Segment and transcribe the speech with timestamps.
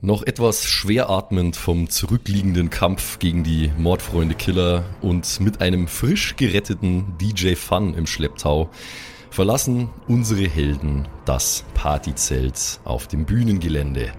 [0.00, 6.36] Noch etwas schwer atmend vom zurückliegenden Kampf gegen die Mordfreunde Killer und mit einem frisch
[6.36, 8.70] geretteten DJ Fun im Schlepptau
[9.30, 14.12] verlassen unsere Helden das Partyzelt auf dem Bühnengelände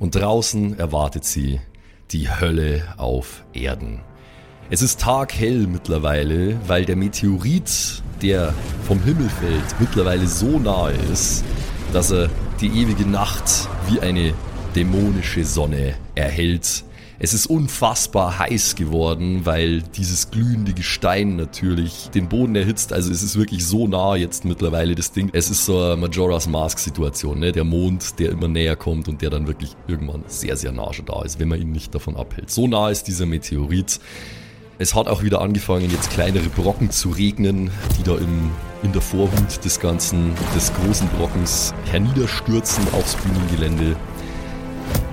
[0.00, 1.60] und draußen erwartet sie
[2.10, 4.00] die Hölle auf Erden.
[4.68, 8.52] Es ist taghell mittlerweile, weil der Meteorit, der
[8.84, 11.44] vom Himmel fällt, mittlerweile so nahe ist,
[11.92, 14.34] dass er die ewige Nacht wie eine
[14.74, 16.84] dämonische Sonne erhält.
[17.22, 22.94] Es ist unfassbar heiß geworden, weil dieses glühende Gestein natürlich den Boden erhitzt.
[22.94, 25.28] Also es ist wirklich so nah jetzt mittlerweile das Ding.
[25.34, 27.52] Es ist so eine Majora's Mask Situation, ne?
[27.52, 31.04] Der Mond, der immer näher kommt und der dann wirklich irgendwann sehr, sehr nah schon
[31.04, 32.50] da ist, wenn man ihn nicht davon abhält.
[32.50, 34.00] So nah ist dieser Meteorit.
[34.78, 38.50] Es hat auch wieder angefangen, jetzt kleinere Brocken zu regnen, die da im,
[38.82, 43.94] in der Vorhut des Ganzen, des großen Brockens herniederstürzen aufs Bühnengelände.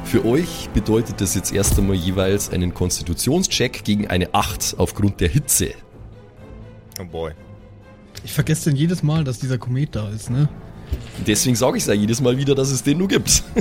[0.03, 5.27] Für euch bedeutet das jetzt erst einmal jeweils einen Konstitutionscheck gegen eine 8 aufgrund der
[5.27, 5.71] Hitze.
[6.99, 7.33] Oh boy.
[8.23, 10.49] Ich vergesse denn jedes Mal, dass dieser Komet da ist, ne?
[11.25, 13.43] Deswegen sage ich es ja jedes Mal wieder, dass es den nur gibt.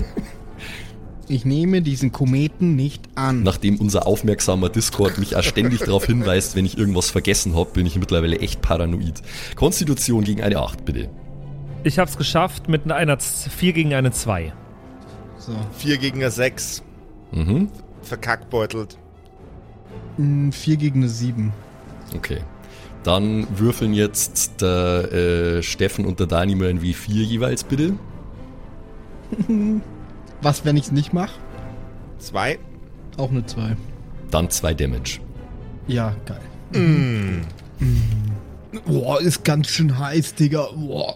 [1.29, 3.43] Ich nehme diesen Kometen nicht an.
[3.43, 7.85] Nachdem unser aufmerksamer Discord mich auch ständig darauf hinweist, wenn ich irgendwas vergessen habe, bin
[7.85, 9.23] ich mittlerweile echt paranoid.
[9.57, 11.11] Konstitution gegen eine 8, bitte.
[11.83, 14.53] Ich hab's geschafft mit einer 4 gegen eine 2.
[15.47, 15.53] So.
[15.79, 16.83] 4 gegen eine 6.
[17.31, 17.69] Mhm.
[18.03, 18.99] Verkackbeutelt.
[20.19, 21.53] 4 gegen eine 7.
[22.17, 22.41] Okay.
[23.05, 27.95] Dann würfeln jetzt der äh, Steffen und der Dani mal ein W4 jeweils, bitte.
[30.43, 31.39] Was, wenn ich's nicht mache?
[32.19, 32.59] 2.
[33.17, 33.77] Auch eine 2.
[34.33, 35.21] Dann zwei Damage.
[35.87, 36.41] Ja, geil.
[36.73, 37.43] Mm.
[38.85, 40.69] Boah, ist ganz schön heiß, Digga.
[40.75, 41.15] Boah.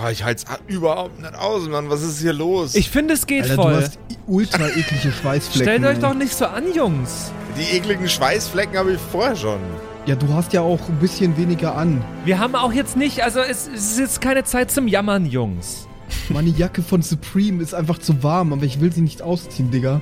[0.00, 1.90] Ah, ich halt's überhaupt nicht aus, Mann.
[1.90, 2.76] Was ist hier los?
[2.76, 3.74] Ich finde, es geht Alter, du voll.
[3.82, 5.62] hast i- ultra eklige Schweißflecken.
[5.62, 7.32] Stellt euch doch nicht so an, Jungs.
[7.58, 9.58] Die ekligen Schweißflecken habe ich vorher schon.
[10.06, 12.04] Ja, du hast ja auch ein bisschen weniger an.
[12.24, 15.88] Wir haben auch jetzt nicht, also es, es ist jetzt keine Zeit zum Jammern, Jungs.
[16.28, 20.00] Meine Jacke von Supreme ist einfach zu warm, aber ich will sie nicht ausziehen, Digga.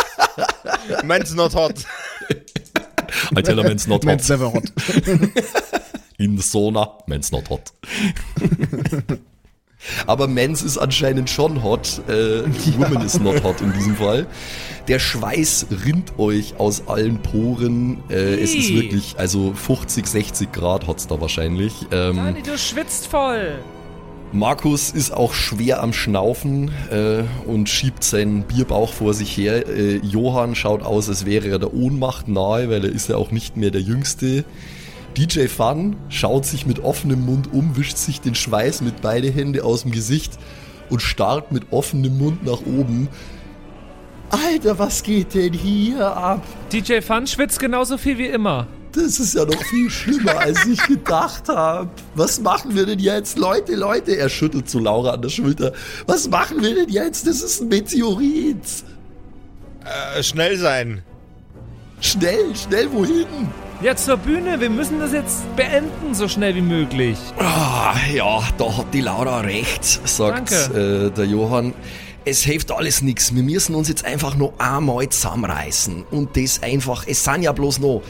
[1.04, 1.84] Man's not hot.
[3.36, 4.38] I tell a man's not Man's hot.
[4.40, 4.64] never hot.
[6.22, 7.72] In the sauna, man's not hot.
[10.06, 12.00] Aber Men's ist anscheinend schon hot.
[12.08, 12.44] Äh,
[12.78, 14.28] Woman is not hot in diesem Fall.
[14.86, 17.98] Der Schweiß rinnt euch aus allen Poren.
[18.08, 21.72] Äh, es ist wirklich, also 50, 60 Grad hat's da wahrscheinlich.
[21.90, 23.58] Ähm, Dani, du schwitzt voll.
[24.30, 29.68] Markus ist auch schwer am Schnaufen äh, und schiebt seinen Bierbauch vor sich her.
[29.68, 33.32] Äh, Johann schaut aus, als wäre er der Ohnmacht nahe, weil er ist ja auch
[33.32, 34.44] nicht mehr der Jüngste.
[35.16, 39.64] DJ Fun schaut sich mit offenem Mund um, wischt sich den Schweiß mit beide Hände
[39.64, 40.38] aus dem Gesicht
[40.90, 43.08] und starrt mit offenem Mund nach oben.
[44.30, 46.42] Alter, was geht denn hier ab?
[46.72, 48.66] DJ Fun schwitzt genauso viel wie immer.
[48.92, 51.90] Das ist ja noch viel schlimmer, als ich gedacht habe.
[52.14, 53.38] Was machen wir denn jetzt?
[53.38, 55.72] Leute, Leute, er schüttelt zu Laura an der Schulter.
[56.06, 57.26] Was machen wir denn jetzt?
[57.26, 58.84] Das ist ein Meteorit.
[59.84, 61.02] Äh, schnell sein.
[62.02, 63.48] Schnell, schnell, wohin?
[63.80, 64.60] Ja, zur Bühne.
[64.60, 67.16] Wir müssen das jetzt beenden, so schnell wie möglich.
[67.38, 71.72] Ah, ja, da hat die Laura recht, sagt äh, der Johann.
[72.24, 73.32] Es hilft alles nichts.
[73.32, 76.04] Wir müssen uns jetzt einfach noch einmal zusammenreißen.
[76.10, 78.02] Und das einfach, es sind ja bloß noch,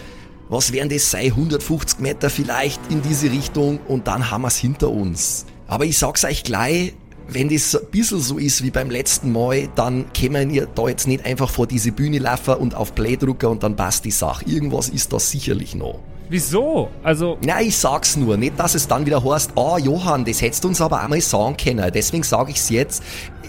[0.49, 4.89] was wären das sein, 150 Meter vielleicht in diese Richtung und dann haben wir's hinter
[4.89, 5.45] uns.
[5.67, 6.95] Aber ich sag's euch gleich,
[7.29, 11.07] wenn das ein bisschen so ist wie beim letzten Mal, dann können wir da jetzt
[11.07, 14.45] nicht einfach vor diese Bühne laufen und auf Play drücken und dann passt die Sache.
[14.47, 15.99] Irgendwas ist da sicherlich noch.
[16.29, 16.89] Wieso?
[17.03, 20.65] Also, Nein, ich sag's nur, nicht, dass es dann wieder heißt, ah, Johann, das hättest
[20.65, 21.91] du uns aber einmal sagen können.
[21.93, 23.03] Deswegen sage ich's jetzt.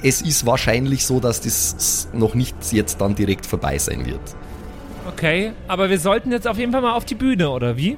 [0.03, 4.19] Es ist wahrscheinlich so, dass das noch nicht jetzt dann direkt vorbei sein wird.
[5.07, 5.53] okay.
[5.67, 7.97] Aber wir sollten jetzt auf jeden Fall mal auf die Bühne, oder wie?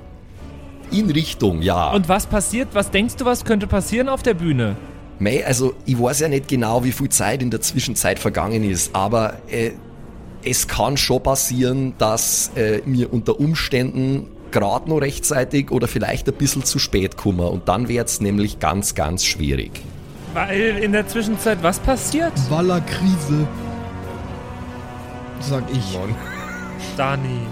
[0.92, 1.92] In Richtung, ja.
[1.92, 2.70] Und was passiert?
[2.74, 4.76] Was denkst du, was könnte passieren auf der Bühne?
[5.20, 8.94] Mei, also ich weiß ja nicht genau, wie viel Zeit in der Zwischenzeit vergangen ist,
[8.94, 9.72] aber äh,
[10.44, 16.36] es kann schon passieren, dass äh, mir unter Umständen gerade noch rechtzeitig oder vielleicht ein
[16.36, 19.72] bisschen zu spät kommen und dann wird's nämlich ganz, ganz schwierig.
[20.34, 22.34] Weil in der Zwischenzeit was passiert?
[22.50, 23.48] Wallerkrise.
[25.40, 25.94] Sag ich.
[25.94, 26.16] Mann.
[26.98, 27.48] Dani.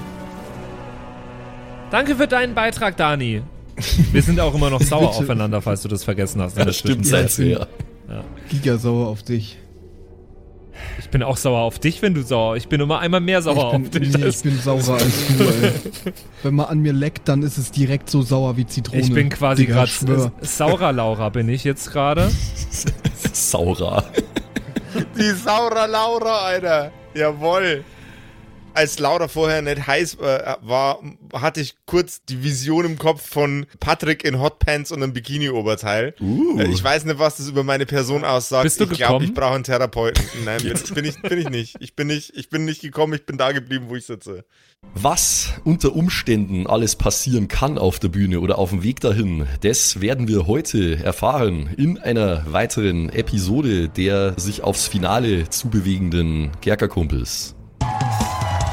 [1.92, 3.44] Danke für deinen Beitrag, Dani.
[4.12, 5.24] Wir sind auch immer noch sauer Bitte.
[5.24, 6.58] aufeinander, falls du das vergessen hast.
[6.58, 7.68] in der stimmt, seid ihr
[8.10, 8.24] ja.
[8.50, 9.58] Gigasauer auf dich.
[11.00, 12.58] Ich bin auch sauer auf dich, wenn du sauer.
[12.58, 14.18] Ich bin immer einmal mehr sauer ich auf bin, dich.
[14.18, 15.72] nee, ich bin saurer als du, ey.
[16.42, 19.02] Wenn man an mir leckt, dann ist es direkt so sauer wie Zitrone.
[19.02, 19.92] ich bin quasi gerade
[20.42, 22.30] saurer Laura bin ich jetzt gerade.
[23.34, 24.04] Saurer.
[25.18, 26.92] Die Saura Laura, Alter.
[27.16, 27.84] Jawoll.
[28.76, 31.00] Als Laura vorher nicht heiß äh, war,
[31.34, 36.16] hatte ich kurz die Vision im Kopf von Patrick in Hotpants und einem Bikini-Oberteil.
[36.20, 36.60] Uh.
[36.60, 38.64] Äh, Ich weiß nicht, was das über meine Person aussagt.
[38.64, 39.26] Bist du ich glaube, gekommen?
[39.26, 40.24] ich brauche einen Therapeuten.
[40.44, 41.76] Nein, bin, bin, ich, bin ich nicht.
[41.80, 42.34] Ich bin nicht.
[42.36, 44.44] Ich bin nicht gekommen, ich bin da geblieben, wo ich sitze.
[44.96, 50.02] Was unter Umständen alles passieren kann auf der Bühne oder auf dem Weg dahin, das
[50.02, 57.56] werden wir heute erfahren in einer weiteren Episode der sich aufs Finale zubewegenden Kerkerkumpels.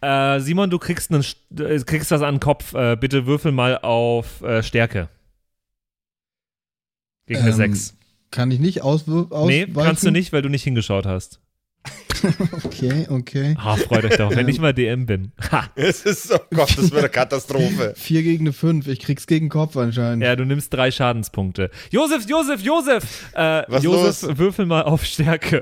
[0.00, 1.24] Äh, Simon, du kriegst, einen,
[1.58, 2.74] äh, kriegst was an den Kopf.
[2.74, 5.08] Äh, bitte würfel mal auf äh, Stärke.
[7.26, 7.94] Gegen eine Ähm, 6.
[8.30, 9.46] Kann ich nicht auswirken?
[9.46, 11.40] Nee, kannst du nicht, weil du nicht hingeschaut hast.
[12.64, 13.54] Okay, okay.
[13.58, 15.30] Ah, freut euch doch, wenn ich mal DM bin.
[15.52, 15.70] Ha.
[15.76, 17.94] Es ist, oh Gott, das wird eine Katastrophe.
[17.96, 18.88] Vier gegen eine fünf.
[18.88, 20.24] Ich krieg's gegen Kopf anscheinend.
[20.24, 21.70] Ja, du nimmst drei Schadenspunkte.
[21.92, 23.30] Josef, Josef, Josef!
[23.34, 24.38] Äh, Was Josef, los?
[24.38, 25.60] würfel mal auf Stärke.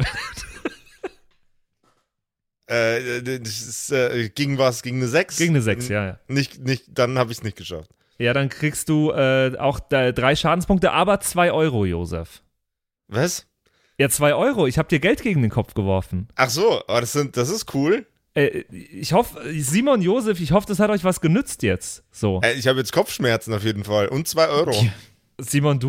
[2.66, 4.82] Äh, das ist, äh, gegen was?
[4.82, 5.36] Gegen eine 6?
[5.38, 6.18] Gegen eine 6, ja, ja.
[6.28, 7.90] Nicht, nicht, dann habe ich es nicht geschafft.
[8.18, 12.42] Ja, dann kriegst du äh, auch drei Schadenspunkte, aber zwei Euro, Josef.
[13.08, 13.46] Was?
[13.98, 14.66] Ja, zwei Euro.
[14.66, 16.28] Ich habe dir Geld gegen den Kopf geworfen.
[16.34, 18.06] Ach so, aber das, sind, das ist cool.
[18.34, 22.04] Äh, ich hoffe, Simon, Josef, ich hoffe, das hat euch was genützt jetzt.
[22.10, 22.40] So.
[22.42, 24.08] Äh, ich habe jetzt Kopfschmerzen auf jeden Fall.
[24.08, 24.74] Und 2 Euro.
[25.38, 25.88] Simon, du?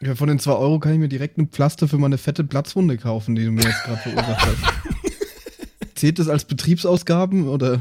[0.00, 2.98] Ja, von den zwei Euro kann ich mir direkt ein Pflaster für meine fette Platzwunde
[2.98, 5.04] kaufen, die du mir jetzt gerade verursacht hast.
[5.98, 7.80] Zählt das als Betriebsausgaben oder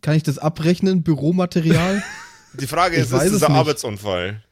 [0.00, 1.02] kann ich das abrechnen?
[1.02, 2.02] Büromaterial?
[2.58, 3.54] Die Frage ist, ist es das ein.
[3.54, 4.42] Arbeitsunfall?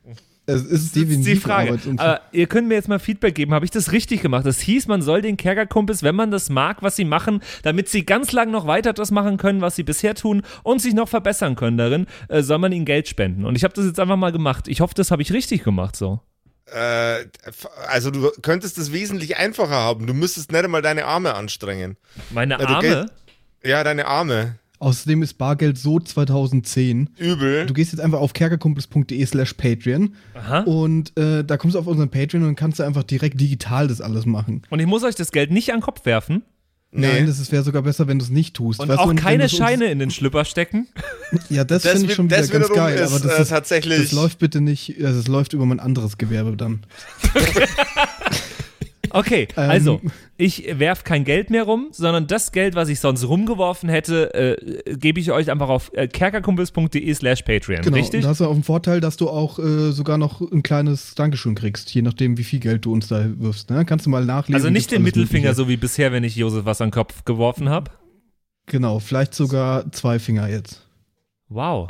[0.45, 1.71] Es ist definitiv die ein Frage.
[1.71, 2.07] Arbeitsunfall.
[2.07, 3.55] Aber ihr könnt mir jetzt mal Feedback geben.
[3.55, 4.45] Habe ich das richtig gemacht?
[4.45, 8.05] Das hieß, man soll den Kerkerkumpels, wenn man das mag, was sie machen, damit sie
[8.05, 11.57] ganz lang noch weiter das machen können, was sie bisher tun und sich noch verbessern
[11.57, 13.47] können darin, äh, soll man ihnen Geld spenden.
[13.47, 14.69] Und ich habe das jetzt einfach mal gemacht.
[14.69, 16.21] Ich hoffe, das habe ich richtig gemacht so.
[16.73, 17.27] Äh,
[17.89, 20.07] also du könntest es wesentlich einfacher haben.
[20.07, 21.97] Du müsstest nicht einmal deine Arme anstrengen.
[22.31, 22.81] Meine Arme.
[22.81, 23.13] Geld-
[23.65, 24.57] Ja, deine Arme.
[24.79, 27.09] Außerdem ist Bargeld so 2010.
[27.17, 27.65] Übel.
[27.67, 30.61] Du gehst jetzt einfach auf kerkerkumpels.de slash Patreon Aha.
[30.61, 34.03] und äh, da kommst du auf unseren Patreon und kannst du einfach direkt digital das
[34.03, 34.63] alles machen.
[34.69, 36.43] Und ich muss euch das Geld nicht an den Kopf werfen
[36.97, 37.07] Nee.
[37.13, 38.81] Nein, das wäre sogar besser, wenn du es nicht tust.
[38.81, 40.89] und Weißt du, auch wenn keine Scheine in den Schlüpper stecken.
[41.49, 42.99] Ja, das, Das, finde ich schon wieder das ganz geil.
[42.99, 44.01] ist, aber das, äh, ist, tatsächlich.
[44.01, 46.85] das läuft bitte nicht, also es läuft über mein anderes Gewerbe dann.
[49.11, 49.71] Okay, Ähm.
[49.71, 50.01] also
[50.37, 54.97] ich werf kein Geld mehr rum, sondern das Geld, was ich sonst rumgeworfen hätte, äh,
[54.97, 58.23] gebe ich euch einfach auf äh, kerkerkumpels.de slash Patreon, Genau, richtig?
[58.23, 61.55] da hast du auch einen Vorteil, dass du auch äh, sogar noch ein kleines Dankeschön
[61.55, 63.71] kriegst, je nachdem, wie viel Geld du uns da wirfst.
[63.71, 63.85] Ne?
[63.85, 64.55] Kannst du mal nachlesen.
[64.57, 67.69] Also nicht den Mittelfinger, so wie bisher, wenn ich Josef was an den Kopf geworfen
[67.69, 67.91] habe.
[68.67, 70.87] Genau, vielleicht sogar zwei Finger jetzt.
[71.49, 71.89] Wow.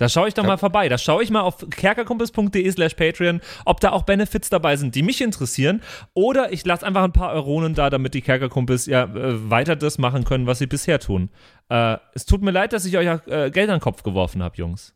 [0.00, 0.88] Da schaue ich doch mal vorbei.
[0.88, 5.02] Da schaue ich mal auf kerkerkumpels.de slash Patreon, ob da auch Benefits dabei sind, die
[5.02, 5.82] mich interessieren.
[6.14, 9.98] Oder ich lasse einfach ein paar Euronen da, damit die Kerkerkumpels ja äh, weiter das
[9.98, 11.28] machen können, was sie bisher tun.
[11.68, 14.56] Äh, es tut mir leid, dass ich euch äh, Geld an den Kopf geworfen habe,
[14.56, 14.94] Jungs.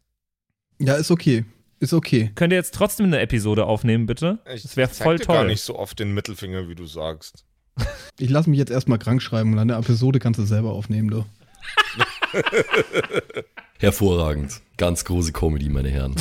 [0.79, 1.45] Ja, ist okay.
[1.81, 2.33] Ist okay.
[2.35, 4.39] Könnt ihr jetzt trotzdem eine Episode aufnehmen, bitte?
[4.55, 5.37] Ich Das wäre voll dir toll.
[5.37, 7.45] gar nicht so oft den Mittelfinger, wie du sagst.
[8.19, 11.27] Ich lasse mich jetzt erstmal krank schreiben und eine Episode kannst du selber aufnehmen, du.
[13.79, 14.61] Hervorragend.
[14.77, 16.17] Ganz große Comedy, meine Herren.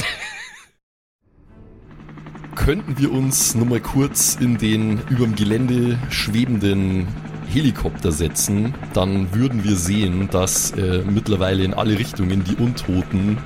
[2.55, 7.07] Könnten wir uns nur mal kurz in den überm Gelände schwebenden
[7.53, 13.37] Helikopter setzen, dann würden wir sehen, dass äh, mittlerweile in alle Richtungen die Untoten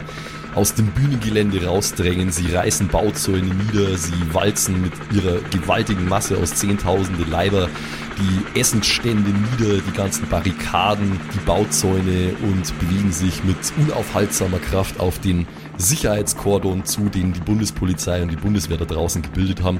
[0.57, 2.31] aus dem Bühnengelände rausdrängen.
[2.31, 7.69] Sie reißen Bauzäune nieder, sie walzen mit ihrer gewaltigen Masse aus Zehntausende Leiber
[8.17, 15.19] die Essensstände nieder, die ganzen Barrikaden, die Bauzäune und bewegen sich mit unaufhaltsamer Kraft auf
[15.19, 15.47] den
[15.77, 19.79] Sicherheitskordon zu, den die Bundespolizei und die Bundeswehr da draußen gebildet haben.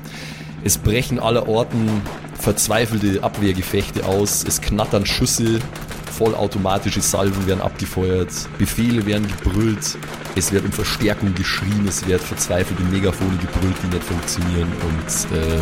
[0.63, 1.89] Es brechen allerorten
[2.35, 5.59] verzweifelte Abwehrgefechte aus, es knattern Schüsse,
[6.17, 9.97] vollautomatische Salven werden abgefeuert, Befehle werden gebrüllt,
[10.35, 15.61] es wird um Verstärkung geschrien, es wird verzweifelte Megafone gebrüllt, die nicht funktionieren und äh,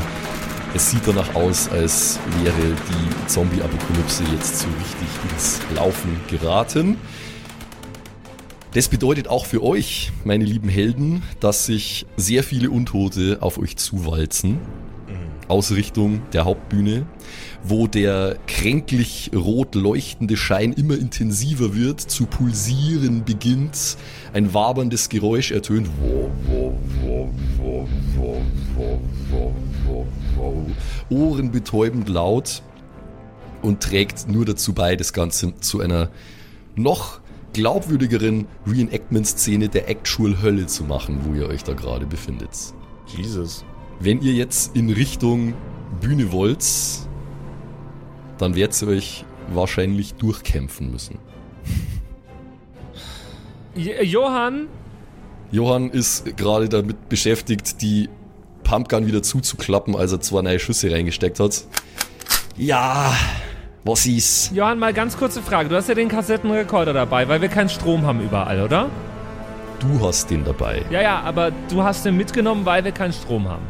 [0.73, 6.97] es sieht danach aus, als wäre die Zombie-Apokalypse jetzt so richtig ins Laufen geraten.
[8.73, 13.77] Das bedeutet auch für euch, meine lieben Helden, dass sich sehr viele Untote auf euch
[13.77, 14.59] zuwalzen.
[15.47, 17.05] Ausrichtung der Hauptbühne,
[17.63, 23.97] wo der kränklich rot leuchtende Schein immer intensiver wird, zu pulsieren beginnt,
[24.33, 25.89] ein waberndes Geräusch ertönt.
[31.09, 32.61] Ohrenbetäubend laut
[33.61, 36.09] und trägt nur dazu bei, das Ganze zu einer
[36.75, 37.19] noch
[37.53, 42.49] glaubwürdigeren Reenactment-Szene der Actual Hölle zu machen, wo ihr euch da gerade befindet.
[43.15, 43.63] Jesus.
[43.99, 45.53] Wenn ihr jetzt in Richtung
[46.01, 46.65] Bühne wollt,
[48.37, 51.19] dann werdet ihr euch wahrscheinlich durchkämpfen müssen.
[53.75, 54.67] Johann,
[55.51, 58.09] Johann ist gerade damit beschäftigt, die
[58.63, 61.63] Pumpgun wieder zuzuklappen, als er zwei neue Schüsse reingesteckt hat.
[62.57, 63.13] Ja,
[63.83, 64.51] was ist?
[64.53, 65.69] Johann, mal ganz kurze Frage.
[65.69, 68.89] Du hast ja den Kassettenrekorder dabei, weil wir keinen Strom haben überall, oder?
[69.79, 70.83] Du hast den dabei.
[70.89, 73.65] Ja, ja, aber du hast den mitgenommen, weil wir keinen Strom haben.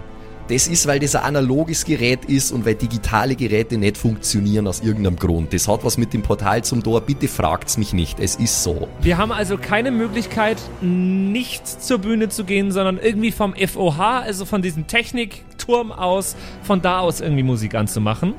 [0.48, 4.82] Das ist, weil das ein analoges Gerät ist und weil digitale Geräte nicht funktionieren aus
[4.82, 5.52] irgendeinem Grund.
[5.54, 7.02] Das hat was mit dem Portal zum Tor.
[7.02, 8.20] Bitte fragt's mich nicht.
[8.20, 8.88] Es ist so.
[9.02, 14.46] Wir haben also keine Möglichkeit, nicht zur Bühne zu gehen, sondern irgendwie vom FOH, also
[14.46, 18.36] von diesem Technikturm aus, von da aus irgendwie Musik anzumachen.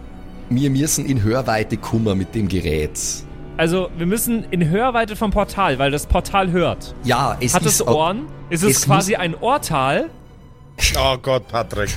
[0.48, 3.00] Wir müssen in Hörweite kummer mit dem Gerät.
[3.56, 6.94] Also, wir müssen in Hörweite vom Portal, weil das Portal hört.
[7.02, 8.26] Ja, es Hat ist es Ohren?
[8.48, 10.10] Ist es, es quasi ein Ohrtal?
[10.98, 11.90] Oh Gott, Patrick.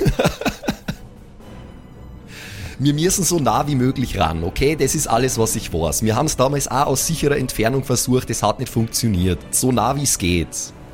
[2.81, 4.77] Wir müssen so nah wie möglich ran, okay?
[4.77, 6.01] Das ist alles, was ich weiß.
[6.03, 9.38] Wir haben es damals auch aus sicherer Entfernung versucht, es hat nicht funktioniert.
[9.51, 10.48] So nah wie es geht.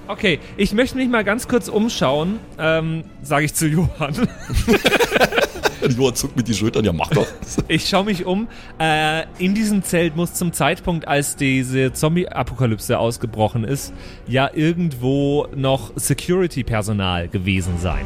[0.08, 4.15] Okay, ich möchte mich mal ganz kurz umschauen, ähm, sage ich zu Johann.
[5.94, 7.27] Johann zuckt mit die Schultern, ja mach doch.
[7.68, 8.48] Ich schaue mich um.
[8.80, 13.94] Äh, in diesem Zelt muss zum Zeitpunkt, als diese Zombie-Apokalypse ausgebrochen ist,
[14.27, 18.06] ja irgendwo noch Security-Personal gewesen sein.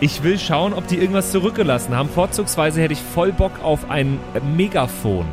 [0.00, 2.10] Ich will schauen, ob die irgendwas zurückgelassen haben.
[2.10, 4.18] Vorzugsweise hätte ich voll Bock auf ein
[4.56, 5.24] Megafon.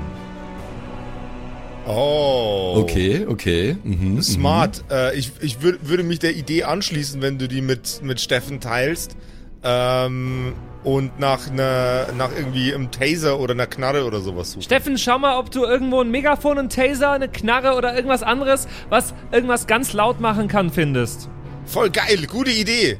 [1.86, 2.76] Oh.
[2.78, 3.76] Okay, okay.
[3.84, 4.86] Mhm, Smart.
[4.90, 8.62] Äh, ich ich würd, würde mich der Idee anschließen, wenn du die mit, mit Steffen
[8.62, 9.18] teilst.
[9.64, 10.54] Ähm,
[10.84, 14.66] und nach einer, nach irgendwie einem Taser oder einer Knarre oder sowas suchst.
[14.66, 18.68] Steffen, schau mal, ob du irgendwo ein Megafon, einen Taser, eine Knarre oder irgendwas anderes,
[18.90, 21.30] was irgendwas ganz laut machen kann, findest.
[21.66, 23.00] Voll geil, gute Idee.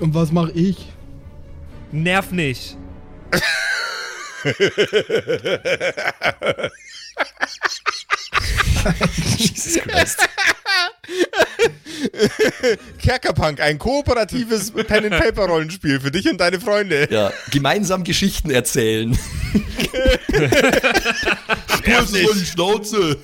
[0.00, 0.88] Und was mache ich?
[1.92, 2.76] Nerv nicht.
[9.36, 10.28] Jesus Christ.
[12.98, 17.08] Kerkerpunk, ein kooperatives Pen-and-Paper-Rollenspiel für dich und deine Freunde.
[17.10, 19.10] Ja, gemeinsam Geschichten erzählen.
[21.86, 23.18] Nerv so die Schnauze.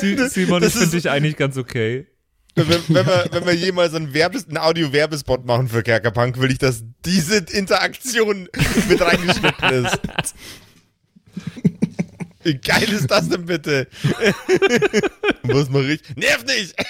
[0.00, 2.06] Si- Simon, Das das finde ich eigentlich ganz okay.
[2.56, 6.58] Wenn, wenn, wir, wenn wir jemals einen, Werbes-, einen Audio-Werbespot machen für Kerkerpunk, will ich,
[6.58, 8.48] dass diese Interaktion
[8.88, 9.98] mit reingeschnitten ist.
[12.42, 13.88] Wie geil ist das denn bitte?
[15.42, 16.02] Was mache ich?
[16.16, 16.74] Nerv nicht!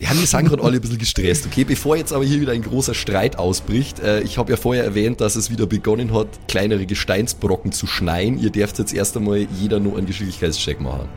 [0.00, 1.64] Ja, wir sind gerade alle ein bisschen gestresst, okay?
[1.64, 5.20] Bevor jetzt aber hier wieder ein großer Streit ausbricht, äh, ich habe ja vorher erwähnt,
[5.20, 8.38] dass es wieder begonnen hat, kleinere Gesteinsbrocken zu schneien.
[8.38, 11.08] Ihr dürft jetzt erst einmal jeder nur einen Geschicklichkeitscheck machen.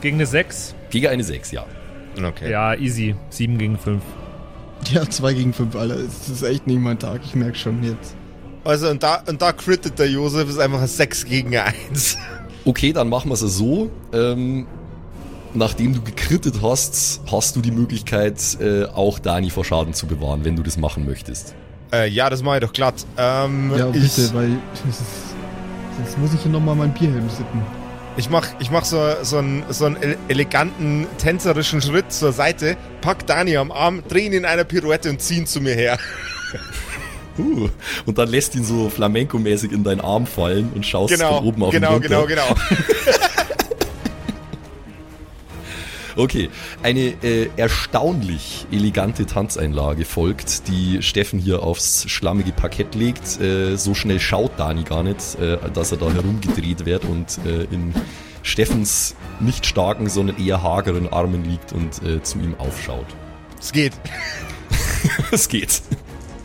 [0.00, 0.74] Gegen eine 6?
[0.90, 1.66] Gegen eine 6, ja.
[2.16, 2.50] Okay.
[2.50, 3.14] Ja, easy.
[3.30, 4.02] 7 gegen 5.
[4.90, 5.96] Ja, 2 gegen 5, Alter.
[6.02, 7.20] Das ist echt nicht mein Tag.
[7.24, 8.16] Ich merke schon jetzt.
[8.64, 12.18] Also, und da, und da crittet der Josef, ist einfach ein 6 gegen 1.
[12.64, 13.90] Okay, dann machen wir es so.
[14.12, 14.68] Ähm,
[15.52, 20.44] nachdem du gekrittet hast, hast du die Möglichkeit, äh, auch Dani vor Schaden zu bewahren,
[20.44, 21.56] wenn du das machen möchtest.
[21.92, 23.04] Äh, ja, das mache ich doch glatt.
[23.18, 24.50] Ähm, Ja, ich, bitte, weil
[25.96, 27.62] sonst muss ich hier nochmal meinen Bierhelm sippen.
[28.16, 32.76] Ich mach, ich mach so, so, einen, so einen ele- eleganten, tänzerischen Schritt zur Seite,
[33.00, 35.98] pack Dani am Arm, dreh ihn in einer Pirouette und zieh ihn zu mir her.
[37.38, 37.68] Uh,
[38.06, 41.62] und dann lässt ihn so flamenco-mäßig in deinen Arm fallen und schaust Genau, von oben
[41.64, 42.26] auf genau, ihn runter.
[42.26, 42.54] genau, genau.
[46.14, 46.50] Okay,
[46.82, 53.40] eine äh, erstaunlich elegante Tanzeinlage folgt, die Steffen hier aufs schlammige Parkett legt.
[53.40, 57.64] Äh, so schnell schaut Dani gar nicht, äh, dass er da herumgedreht wird und äh,
[57.74, 57.94] in
[58.42, 63.06] Steffens nicht starken, sondern eher hageren Armen liegt und äh, zu ihm aufschaut.
[63.58, 63.92] Es geht.
[65.32, 65.82] Es geht.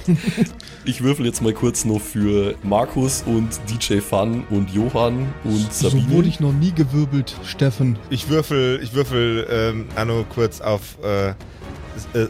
[0.85, 6.03] Ich würfel jetzt mal kurz noch für Markus und DJ Fun und Johann und Sabine.
[6.03, 7.99] So wurde ich noch nie gewirbelt, Steffen.
[8.09, 11.33] Ich würfel, ich würfel, ähm, Anno kurz auf äh, äh,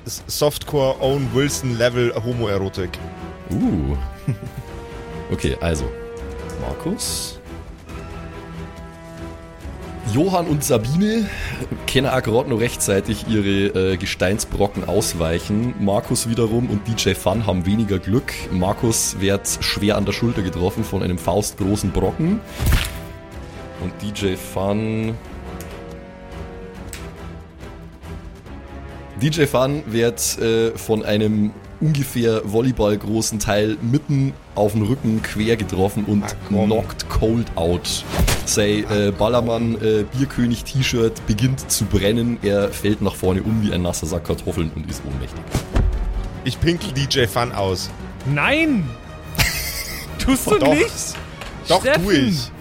[0.06, 2.98] Softcore Owen Wilson Level Homoerotik.
[3.52, 3.96] Uh.
[5.30, 5.84] Okay, also.
[6.62, 7.37] Markus.
[10.14, 11.30] Johann und Sabine
[11.92, 15.74] können auch gerade noch rechtzeitig ihre äh, Gesteinsbrocken ausweichen.
[15.80, 18.34] Markus wiederum und DJ Fun haben weniger Glück.
[18.52, 22.40] Markus wird schwer an der Schulter getroffen von einem faustgroßen Brocken.
[23.82, 25.16] Und DJ Fun.
[29.22, 36.04] DJ Fun wird äh, von einem ungefähr volleyballgroßen Teil mitten auf den Rücken quer getroffen
[36.06, 38.04] und knocked cold out.
[38.46, 42.38] Sein äh, Ballermann äh, Bierkönig T-Shirt beginnt zu brennen.
[42.42, 45.40] Er fällt nach vorne um wie ein nasser Sack Kartoffeln und ist ohnmächtig.
[46.44, 47.90] Ich pinkel DJ Fun aus.
[48.26, 48.90] Nein!
[50.20, 50.74] Tust du Doch.
[50.74, 50.90] nicht?
[51.68, 52.04] Doch, Steffen.
[52.04, 52.52] tu ich.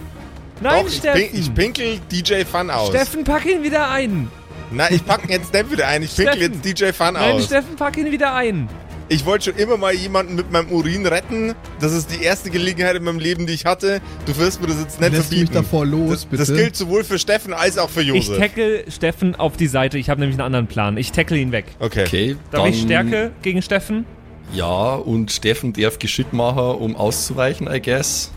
[0.61, 1.21] Nein, Doch, ich, Steffen!
[1.31, 2.89] pin ich pinkel DJ Fun aus.
[2.89, 4.29] Steffen, pack ihn wieder ein!
[4.69, 6.03] Nein, ich pack ihn jetzt nicht wieder ein.
[6.03, 6.61] Ich pinkel Steffen.
[6.63, 7.45] jetzt DJ Fun Nein, aus.
[7.45, 8.67] Steffen, pack ihn wieder ein!
[9.09, 11.55] Ich wollte schon immer mal jemanden mit meinem Urin retten.
[11.79, 14.01] Das ist die erste Gelegenheit in meinem Leben, die ich hatte.
[14.25, 15.53] Du wirst mir das jetzt nicht Lässt du mich verbieten.
[15.53, 16.37] davor los, das, bitte?
[16.45, 18.37] das gilt sowohl für Steffen als auch für Ich Josef.
[18.37, 19.97] tackle Steffen auf die Seite.
[19.97, 20.97] Ich habe nämlich einen anderen Plan.
[20.97, 21.65] Ich tackle ihn weg.
[21.79, 22.03] okay.
[22.05, 24.05] Okay, Darf dann, ich Stärke gegen Steffen?
[24.53, 28.31] Ja, und Steffen darf geschickt machen, um auszuweichen, I guess.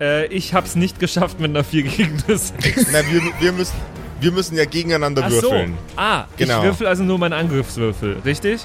[0.00, 2.86] Äh, ich hab's nicht geschafft mit einer 4 gegen eine 6.
[2.92, 3.74] Na, wir, wir, müssen,
[4.20, 5.42] wir müssen ja gegeneinander Ach so.
[5.42, 5.74] würfeln.
[5.96, 6.58] Ah, Genau.
[6.58, 8.64] ich würfel also nur meinen Angriffswürfel, richtig?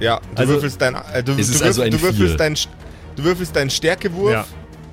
[0.00, 2.54] Ja, du Also- würfelst dein, äh, du, du, also würfelst, ein du würfelst dein,
[3.16, 4.32] du würfelst deinen Stärkewurf.
[4.32, 4.46] Ja.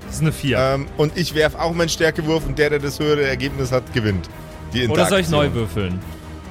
[0.08, 0.58] Das ist eine 4.
[0.58, 4.30] Ähm, und ich werf auch meinen Stärkewurf und der, der das höhere Ergebnis hat, gewinnt.
[4.74, 6.00] Die Oder soll ich neu würfeln?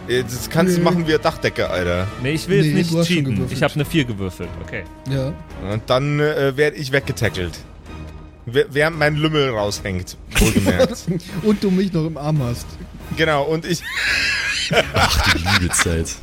[0.09, 0.85] Äh, Das kannst du Nee.
[0.85, 2.07] machen wie ein Dachdecker, Alter.
[2.23, 3.47] Nee, ich will Nee, jetzt nicht cheaten.
[3.51, 4.49] Ich habe eine 4 gewürfelt.
[4.65, 4.85] Okay.
[5.11, 5.33] Ja.
[5.73, 7.59] Und dann äh, werde ich weggetackelt.
[8.47, 11.05] Wer- Während mein Lümmel raushängt, wohlgemerkt.
[11.43, 12.67] Und du mich noch im Arm hast.
[13.17, 13.83] genau, und ich.
[14.95, 16.15] Ach, die liebe Zeit.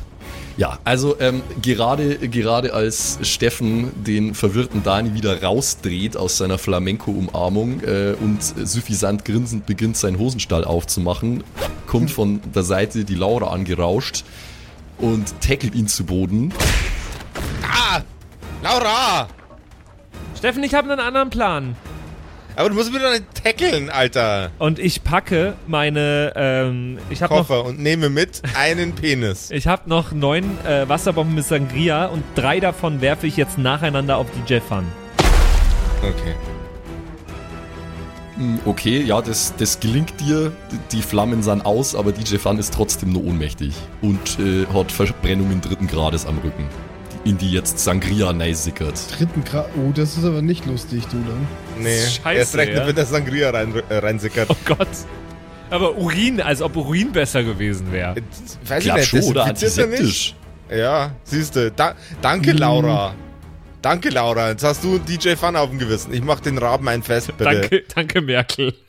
[0.56, 7.80] Ja, also ähm, gerade, gerade als Steffen den verwirrten Dani wieder rausdreht aus seiner Flamenco-Umarmung
[7.80, 11.42] äh, und suffisant grinsend beginnt, seinen Hosenstall aufzumachen,
[11.86, 14.24] kommt von der Seite die Laura angerauscht
[14.98, 16.52] und tackelt ihn zu Boden.
[17.62, 18.02] Ah!
[18.62, 19.28] Laura!
[20.36, 21.76] Steffen, ich habe einen anderen Plan.
[22.56, 24.50] Aber du musst mich doch nicht tackeln, Alter.
[24.58, 29.50] Und ich packe meine, ähm, ich habe noch, Koffer und nehme mit einen Penis.
[29.50, 34.18] ich habe noch neun äh, Wasserbomben mit Sangria und drei davon werfe ich jetzt nacheinander
[34.18, 34.84] auf DJ Fun.
[35.98, 36.34] Okay.
[38.36, 40.52] Hm, Okay, ja, das, das gelingt dir.
[40.90, 45.60] Die Flammen sind aus, aber DJ Fun ist trotzdem nur ohnmächtig und äh, hat Verbrennungen
[45.60, 46.66] dritten Grades am Rücken,
[47.24, 49.00] in die jetzt Sangria sickert.
[49.18, 49.68] Dritten Grad.
[49.76, 51.46] Oh, das ist aber nicht lustig, du dann.
[51.82, 52.86] Nee, Scheiße, erst recht, ja.
[52.86, 54.48] wenn der Sangria rein, äh, reinsickert.
[54.50, 54.88] Oh Gott.
[55.70, 58.16] Aber Urin, als ob Urin besser gewesen wäre.
[58.16, 58.22] Äh,
[58.68, 60.34] Weiß Glaub ich schon, nicht, oder antiseptisch.
[60.70, 60.78] nicht?
[60.78, 61.70] Ja, siehst du.
[61.70, 62.58] Da, danke, Hm.
[62.58, 63.14] Laura.
[63.80, 64.50] Danke, Laura.
[64.50, 66.12] Jetzt hast du DJ Fun auf dem Gewissen.
[66.14, 67.44] Ich mach den Raben ein Fest, bitte.
[67.60, 68.74] Danke, danke Merkel.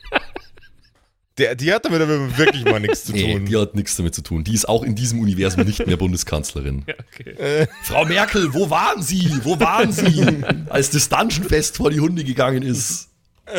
[1.38, 3.46] Der, die hat damit aber wirklich mal nichts zu Nee, tun.
[3.46, 4.44] die hat nichts damit zu tun.
[4.44, 6.84] Die ist auch in diesem Universum nicht mehr Bundeskanzlerin.
[6.86, 7.66] Ja, okay.
[7.82, 9.28] Frau Merkel, wo waren Sie?
[9.42, 10.24] Wo waren Sie?
[10.68, 13.08] Als das Dungeonfest vor die Hunde gegangen ist.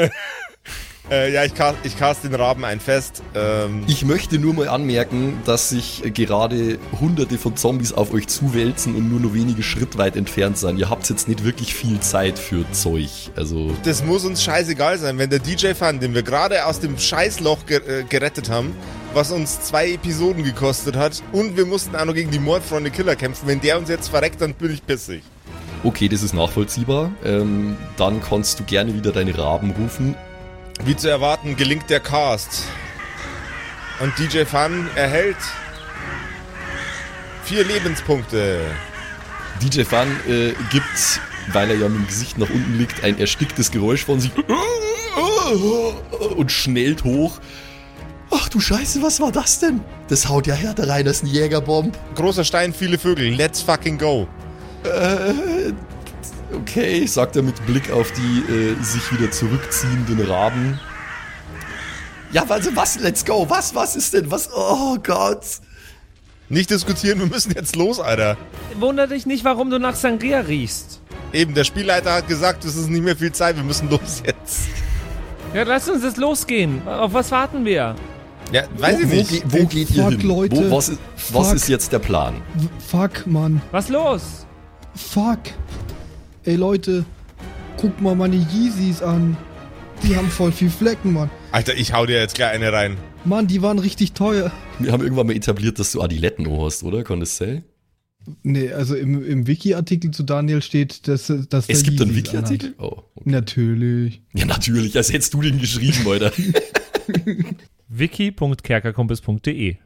[1.12, 3.22] Äh, ja, ich cast, ich cast den Raben ein Fest.
[3.36, 8.96] Ähm, Ich möchte nur mal anmerken, dass sich gerade hunderte von Zombies auf euch zuwälzen
[8.96, 10.80] und nur noch wenige Schritt weit entfernt sind.
[10.80, 13.10] Ihr habt jetzt nicht wirklich viel Zeit für Zeug.
[13.36, 16.98] Also, das muss uns scheißegal sein, wenn der DJ Fun, den wir gerade aus dem
[16.98, 18.76] Scheißloch ge äh, gerettet haben,
[19.14, 23.16] was uns zwei Episoden gekostet hat und wir mussten auch noch gegen die Mordfreunde Killer
[23.16, 25.22] kämpfen, wenn der uns jetzt verreckt, dann bin ich pissig.
[25.84, 27.12] okay, das ist nachvollziehbar.
[27.24, 30.16] Ähm, dann kannst du gerne wieder deine Raben rufen.
[30.84, 32.64] Wie zu erwarten, gelingt der Cast.
[34.00, 35.38] Und DJ Fun erhält
[37.46, 38.60] vier Lebenspunkte.
[39.62, 41.22] DJ Fun äh, gibt,
[41.54, 44.32] weil er ja mit dem Gesicht nach unten liegt, ein ersticktes Geräusch von sich
[46.36, 47.40] und schnellt hoch.
[48.32, 49.80] Ach du Scheiße, was war das denn?
[50.10, 51.98] Das haut ja härter rein als ein Jägerbomb.
[52.16, 53.30] Großer Stein, viele Vögel.
[53.30, 54.28] Let's fucking go.
[54.84, 55.72] Äh,
[56.56, 60.80] okay, sagt er mit Blick auf die äh, sich wieder zurückziehenden Raben.
[62.32, 63.00] Ja, also was?
[63.00, 63.46] Let's go.
[63.50, 63.74] Was?
[63.76, 64.30] Was ist denn?
[64.32, 64.50] Was?
[64.54, 65.46] Oh Gott.
[66.50, 68.38] Nicht diskutieren, wir müssen jetzt los, Alter.
[68.80, 71.02] Wunder dich nicht, warum du nach Sangria riechst.
[71.34, 74.68] Eben, der Spielleiter hat gesagt, es ist nicht mehr viel Zeit, wir müssen los jetzt.
[75.54, 76.88] Ja, lass uns jetzt losgehen.
[76.88, 77.96] Auf was warten wir?
[78.52, 79.44] Ja, weiß ich wo, nicht.
[79.46, 80.22] Wo, ge- wo geht ihr fuck, hin?
[80.22, 80.56] Leute.
[80.70, 81.00] Wo, was ist,
[81.32, 82.36] was ist jetzt der Plan?
[82.90, 83.62] Fuck, Mann.
[83.72, 84.46] Was los?
[84.94, 85.40] Fuck.
[86.46, 87.06] Ey, Leute.
[87.78, 89.36] Guck mal meine Yeezys an.
[90.04, 91.32] Die haben voll viel Flecken, Mann.
[91.52, 92.98] Alter, ich hau dir jetzt gleich eine rein.
[93.24, 94.52] Mann, die waren richtig teuer.
[94.78, 97.04] Wir haben irgendwann mal etabliert, dass du Adiletten hast, oder?
[97.04, 97.64] Das sein?
[98.44, 102.34] Nee, also im, im Wiki-Artikel zu Daniel steht, dass, dass Es der gibt einen Yeezys
[102.34, 102.76] Wiki-Artikel?
[102.78, 103.30] Oh, okay.
[103.30, 104.22] Natürlich.
[104.36, 106.32] Ja, natürlich, als hättest du den geschrieben, Alter.
[107.90, 109.78] wiki.kerkerkumpels.de.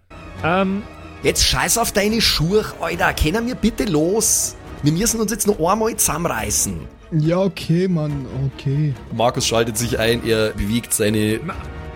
[0.43, 0.82] Ähm,
[1.22, 3.13] Jetzt scheiß auf deine Schuhe, Alter.
[3.13, 4.56] Können wir bitte los?
[4.83, 6.79] Wir müssen uns jetzt noch einmal zusammenreißen.
[7.11, 8.93] Ja, okay, Mann, okay.
[9.11, 11.53] Markus schaltet sich ein, er bewegt seine Ma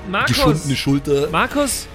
[0.10, 1.30] Markus, geschundene Schulter.
[1.32, 1.88] Markus,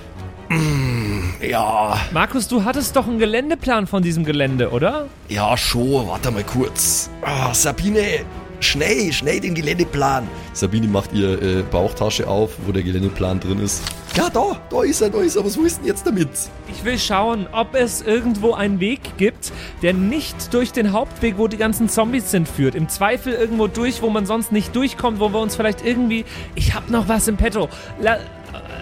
[1.46, 5.06] Ja, Markus, du hattest doch einen Geländeplan von diesem Gelände, oder?
[5.28, 7.10] ja, schon, warte mal kurz.
[7.22, 8.20] Ah, Sabine,
[8.60, 10.28] schnell, schnell den Geländeplan.
[10.52, 13.82] Sabine macht ihr äh, Bauchtasche auf, wo der Geländeplan drin ist.
[14.16, 15.44] Ja, da, da ist er, da ist er.
[15.44, 16.28] Was willst du denn jetzt damit?
[16.72, 21.46] Ich will schauen, ob es irgendwo einen Weg gibt, der nicht durch den Hauptweg, wo
[21.46, 22.74] die ganzen Zombies sind, führt.
[22.74, 26.24] Im Zweifel irgendwo durch, wo man sonst nicht durchkommt, wo wir uns vielleicht irgendwie.
[26.54, 27.68] Ich hab noch was im Petto.
[28.00, 28.18] La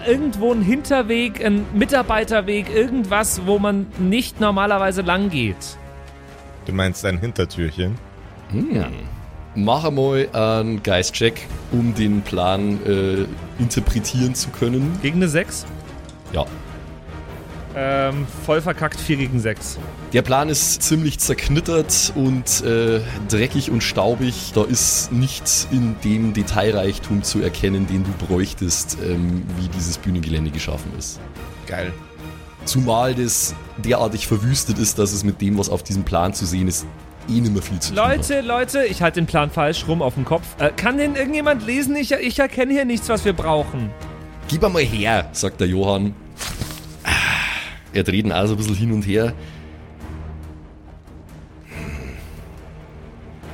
[0.07, 5.77] irgendwo ein Hinterweg, ein Mitarbeiterweg, irgendwas, wo man nicht normalerweise lang geht.
[6.65, 7.95] Du meinst ein Hintertürchen?
[9.59, 13.25] Mach einmal einen Geistcheck, um den Plan äh,
[13.59, 14.99] interpretieren zu können.
[15.01, 15.65] Gegen eine 6?
[16.31, 16.45] Ja.
[17.75, 19.79] Ähm, voll verkackt 4 gegen 6.
[20.13, 24.51] Der Plan ist ziemlich zerknittert und äh, dreckig und staubig.
[24.53, 30.51] Da ist nichts in dem Detailreichtum zu erkennen, den du bräuchtest, ähm, wie dieses Bühnengelände
[30.51, 31.19] geschaffen ist.
[31.65, 31.91] Geil.
[32.65, 36.67] Zumal das derartig verwüstet ist, dass es mit dem, was auf diesem Plan zu sehen
[36.67, 36.85] ist,
[37.29, 37.97] eh nicht mehr viel zu tun.
[37.97, 40.45] Leute, Leute, ich halte den Plan falsch rum auf dem Kopf.
[40.59, 41.95] Äh, kann den irgendjemand lesen?
[41.95, 43.89] Ich, ich erkenne hier nichts, was wir brauchen.
[44.47, 46.13] Gib einmal her, sagt der Johann.
[47.03, 47.09] Ah,
[47.93, 49.33] Er dreht ihn also ein bisschen hin und her.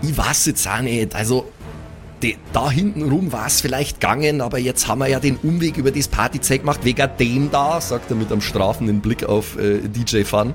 [0.01, 1.15] Ich weiß jetzt auch nicht.
[1.15, 1.45] Also,
[2.21, 5.77] de, da hinten rum war es vielleicht gegangen, aber jetzt haben wir ja den Umweg
[5.77, 7.79] über das Partyzeug gemacht, wegen dem da.
[7.79, 10.53] sagt er mit einem strafenden Blick auf äh, DJ Fun.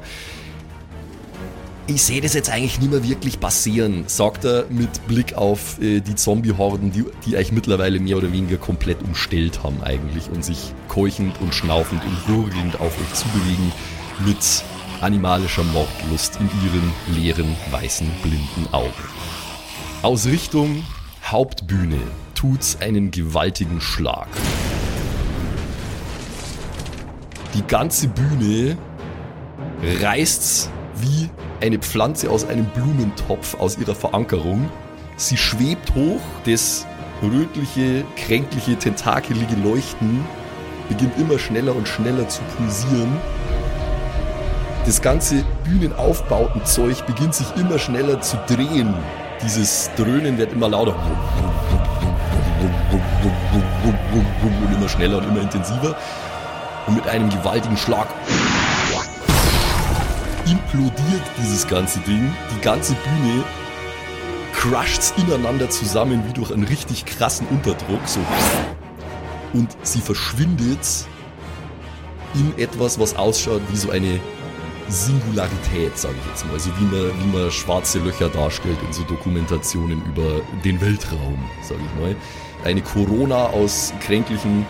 [1.90, 4.04] Ich sehe das jetzt eigentlich nicht mehr wirklich passieren.
[4.08, 8.58] Sagt er mit Blick auf äh, die Zombie-Horden, die, die euch mittlerweile mehr oder weniger
[8.58, 13.72] komplett umstellt haben eigentlich und sich keuchend und schnaufend und gurgelnd auf euch zubewegen
[14.26, 14.62] mit
[15.00, 18.92] animalischer Mordlust in ihren leeren, weißen, blinden Augen.
[20.02, 20.84] Aus Richtung
[21.24, 22.00] Hauptbühne
[22.34, 24.28] tut's einen gewaltigen Schlag.
[27.54, 28.76] Die ganze Bühne
[30.02, 30.68] reißt
[31.00, 34.70] wie eine Pflanze aus einem Blumentopf aus ihrer Verankerung.
[35.16, 36.86] Sie schwebt hoch, das
[37.22, 40.24] rötliche, kränkliche, tentakelige Leuchten
[40.88, 43.16] beginnt immer schneller und schneller zu pulsieren.
[44.86, 48.94] Das ganze Bühnenaufbautenzeug beginnt sich immer schneller zu drehen.
[49.44, 50.94] Dieses Dröhnen wird immer lauter
[54.42, 55.94] und immer schneller und immer intensiver.
[56.86, 58.08] Und mit einem gewaltigen Schlag
[60.50, 62.32] implodiert dieses ganze Ding.
[62.56, 63.44] Die ganze Bühne
[64.54, 68.00] crusht's ineinander zusammen wie durch einen richtig krassen Unterdruck.
[68.06, 68.20] So.
[69.52, 71.06] Und sie verschwindet
[72.34, 74.20] in etwas, was ausschaut wie so eine
[74.88, 76.54] Singularität, sage ich jetzt mal.
[76.54, 81.80] Also wie man, wie man schwarze Löcher darstellt in so Dokumentationen über den Weltraum, sage
[81.84, 82.16] ich mal.
[82.64, 84.66] Eine Corona aus kränklichen,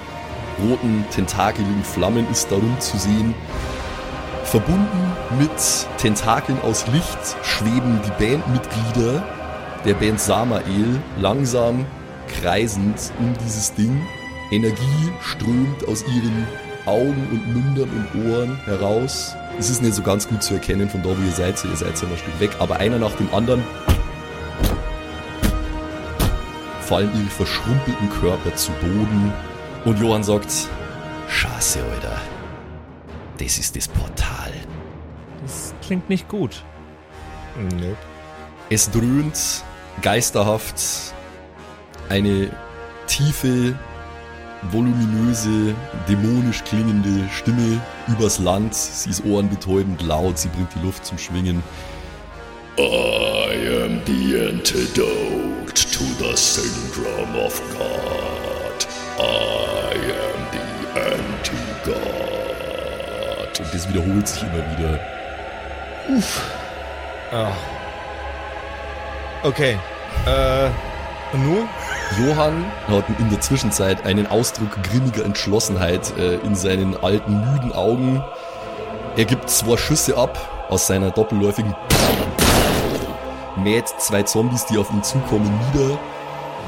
[0.62, 3.34] roten, tentakeligen Flammen ist darum zu sehen.
[4.50, 5.50] Verbunden mit
[5.98, 9.22] Tentakeln aus Licht schweben die Bandmitglieder
[9.84, 11.84] der Band Samael langsam
[12.40, 14.00] kreisend um dieses Ding.
[14.50, 16.46] Energie strömt aus ihren
[16.86, 19.36] Augen und Mündern und Ohren heraus.
[19.58, 21.62] Es ist nicht so ganz gut zu erkennen von da, wo ihr seid.
[21.66, 23.62] Ihr seid ja ein Stück weg, aber einer nach dem anderen
[26.80, 29.30] fallen ihre verschrumpelten Körper zu Boden.
[29.84, 30.50] Und Johann sagt,
[31.28, 32.37] Scheiße, Alter.
[33.38, 34.52] Das ist das Portal.
[35.42, 36.64] Das klingt nicht gut.
[37.56, 37.94] Nö.
[38.70, 39.64] Es dröhnt
[40.02, 40.74] geisterhaft
[42.08, 42.50] eine
[43.06, 43.78] tiefe,
[44.70, 45.74] voluminöse,
[46.08, 48.74] dämonisch klingende Stimme übers Land.
[48.74, 51.62] Sie ist ohrenbetäubend laut, sie bringt die Luft zum Schwingen.
[52.78, 58.86] I am the antidote to the syndrome of God.
[59.18, 62.17] I am the anti-God.
[63.58, 65.00] Und das wiederholt sich immer wieder.
[69.42, 69.78] Okay.
[70.26, 70.70] Äh,
[71.32, 71.68] und nun?
[72.18, 78.22] Johann hat in der Zwischenzeit einen Ausdruck grimmiger Entschlossenheit äh, in seinen alten, müden Augen.
[79.16, 81.74] Er gibt zwei Schüsse ab aus seiner doppelläufigen
[83.56, 85.98] mäht zwei Zombies, die auf ihn zukommen, nieder,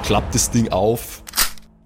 [0.02, 1.22] klappt das Ding auf,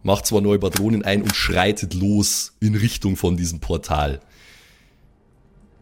[0.02, 4.20] macht zwei neue Patronen ein und schreitet los in Richtung von diesem Portal,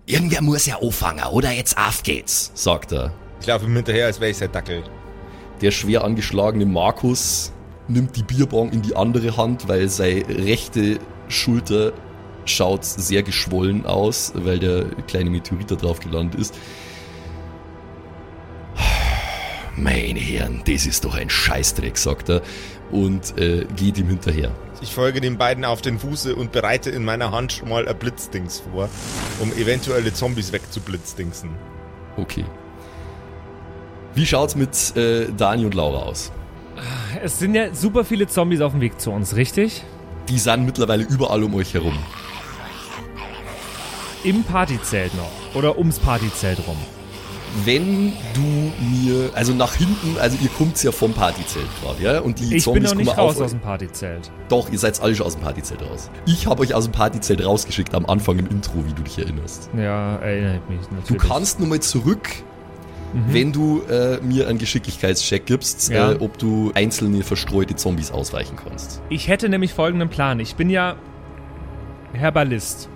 [0.07, 1.51] Irgendwer muss ja anfangen, oder?
[1.53, 2.51] Jetzt auf geht's.
[2.55, 3.13] sagt er.
[3.41, 4.83] Ich laufe ihm hinterher, als wäre ich sein Dackel.
[5.61, 7.53] Der schwer angeschlagene Markus
[7.89, 11.93] nimmt die Bierbong in die andere Hand, weil seine rechte Schulter
[12.45, 16.55] schaut sehr geschwollen aus, weil der kleine Meteorit da drauf gelandet ist.
[19.77, 22.43] Meine Herren, das ist doch ein Scheißdreck, sagt er
[22.91, 24.53] und äh, geht ihm hinterher.
[24.83, 27.97] Ich folge den beiden auf den Fuße und bereite in meiner Hand schon mal ein
[27.97, 28.89] Blitzdings vor,
[29.39, 31.51] um eventuelle Zombies wegzublitzdingsen.
[32.17, 32.45] Okay.
[34.15, 36.33] Wie schaut's mit äh, Dani und Laura aus?
[37.23, 39.85] Es sind ja super viele Zombies auf dem Weg zu uns, richtig?
[40.29, 41.97] Die sind mittlerweile überall um euch herum.
[44.25, 45.55] Im Partyzelt noch.
[45.55, 46.77] Oder ums Partyzelt rum.
[47.65, 52.21] Wenn du mir, also nach hinten, also ihr kommt ja vom Partyzelt gerade, ja?
[52.21, 54.31] Und die Ich bin Zombies noch nicht kommen raus aus dem Partyzelt.
[54.49, 56.11] Doch, ihr seid alle schon aus dem Partyzelt raus.
[56.27, 59.69] Ich habe euch aus dem Partyzelt rausgeschickt am Anfang im Intro, wie du dich erinnerst.
[59.77, 61.07] Ja, erinnert mich natürlich.
[61.09, 62.31] Du kannst nur mal zurück,
[63.29, 66.13] wenn du äh, mir einen Geschicklichkeitscheck gibst, Ja.
[66.13, 69.03] äh, ob du einzelne verstreute Zombies ausweichen kannst.
[69.11, 70.41] Ich hätte nämlich folgenden Plan.
[70.41, 70.97] Ich bin ja
[72.15, 72.89] Herbalist.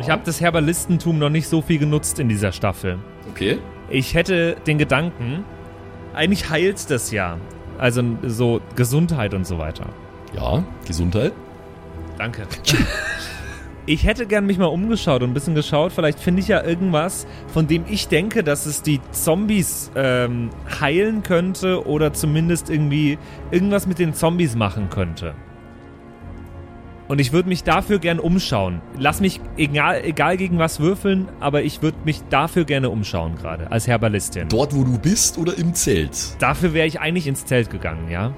[0.00, 2.98] Ich habe das Herbalistentum noch nicht so viel genutzt in dieser Staffel.
[3.30, 3.58] Okay.
[3.88, 5.44] Ich hätte den Gedanken,
[6.14, 7.38] eigentlich heilt das ja.
[7.78, 9.86] Also so Gesundheit und so weiter.
[10.34, 11.32] Ja, Gesundheit.
[12.18, 12.46] Danke.
[13.86, 15.92] Ich hätte gern mich mal umgeschaut und ein bisschen geschaut.
[15.92, 20.48] Vielleicht finde ich ja irgendwas, von dem ich denke, dass es die Zombies ähm,
[20.80, 23.18] heilen könnte oder zumindest irgendwie
[23.50, 25.34] irgendwas mit den Zombies machen könnte.
[27.06, 28.80] Und ich würde mich dafür gern umschauen.
[28.98, 33.70] Lass mich egal, egal gegen was würfeln, aber ich würde mich dafür gerne umschauen gerade
[33.70, 34.48] als Herbalistin.
[34.48, 36.16] Dort, wo du bist oder im Zelt?
[36.40, 38.32] Dafür wäre ich eigentlich ins Zelt gegangen, ja.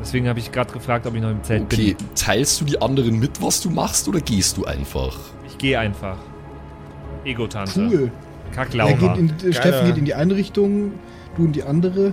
[0.00, 2.06] Deswegen habe ich gerade gefragt, ob ich noch im Zelt Okay, bin.
[2.14, 5.16] teilst du die anderen mit, was du machst, oder gehst du einfach?
[5.46, 6.16] Ich gehe einfach.
[7.24, 7.80] Ego-Tante.
[7.80, 8.10] Cool.
[8.54, 10.92] Kack Er geht in, äh, Steffen geht in die eine Richtung,
[11.36, 12.12] du in die andere.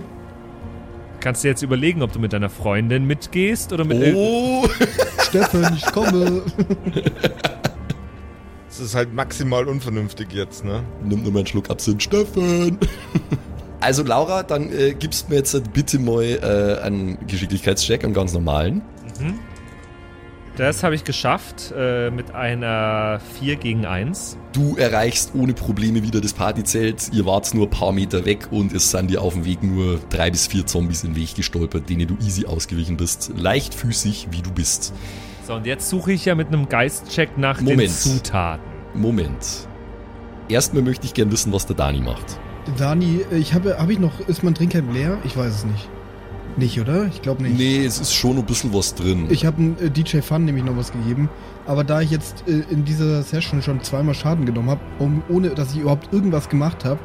[1.22, 4.66] Kannst du jetzt überlegen, ob du mit deiner Freundin mitgehst oder mit Oh!
[5.22, 6.42] Steffen, ich komme.
[8.66, 10.82] Das ist halt maximal unvernünftig jetzt, ne?
[11.04, 12.76] Nimm nur mal einen Schluck Absinth, Steffen.
[13.78, 18.82] Also Laura, dann äh, gibst mir jetzt bitte mal äh, einen Geschicklichkeitscheck, einen ganz normalen.
[20.56, 24.36] Das habe ich geschafft äh, mit einer 4 gegen 1.
[24.52, 27.10] Du erreichst ohne Probleme wieder das Partyzelt.
[27.12, 29.98] Ihr wart nur ein paar Meter weg und es sind dir auf dem Weg nur
[30.10, 33.32] drei bis vier Zombies in den Weg gestolpert, denen du easy ausgewichen bist.
[33.34, 34.92] Leichtfüßig, wie du bist.
[35.46, 37.90] So, und jetzt suche ich ja mit einem Geistcheck nach den Moment.
[37.90, 38.62] Zutaten.
[38.94, 39.66] Moment.
[40.50, 42.38] Erstmal möchte ich gern wissen, was der Dani macht.
[42.76, 45.16] Dani, äh, ich habe, habe ich noch, ist mein Trinkhelm leer?
[45.24, 45.88] Ich weiß es nicht.
[46.56, 47.06] Nicht, oder?
[47.06, 47.56] Ich glaube nicht.
[47.56, 49.26] Nee, es ist schon ein bisschen was drin.
[49.30, 51.28] Ich habe äh, DJ Fun nämlich noch was gegeben.
[51.66, 55.50] Aber da ich jetzt äh, in dieser Session schon zweimal Schaden genommen habe, um, ohne
[55.50, 56.98] dass ich überhaupt irgendwas gemacht habe,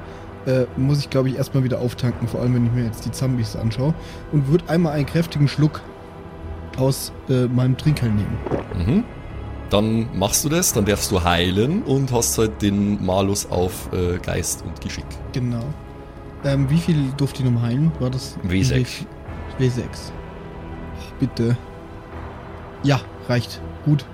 [0.46, 3.12] äh, muss ich glaube ich erstmal wieder auftanken, vor allem wenn ich mir jetzt die
[3.12, 3.94] Zombies anschaue.
[4.32, 5.82] Und würde einmal einen kräftigen Schluck
[6.78, 8.38] aus äh, meinem Trinkhelm nehmen.
[8.78, 9.04] Mhm.
[9.70, 14.18] Dann machst du das, dann darfst du heilen und hast halt den Malus auf äh,
[14.20, 15.06] Geist und Geschick.
[15.34, 15.64] Genau.
[16.46, 17.92] Ähm, wie viel durfte ich noch heilen?
[18.00, 18.38] War das?
[18.48, 19.06] W6.
[19.60, 20.12] W6.
[21.20, 21.58] Bitte.
[22.84, 23.62] Ja, reicht.
[23.86, 24.06] Gut.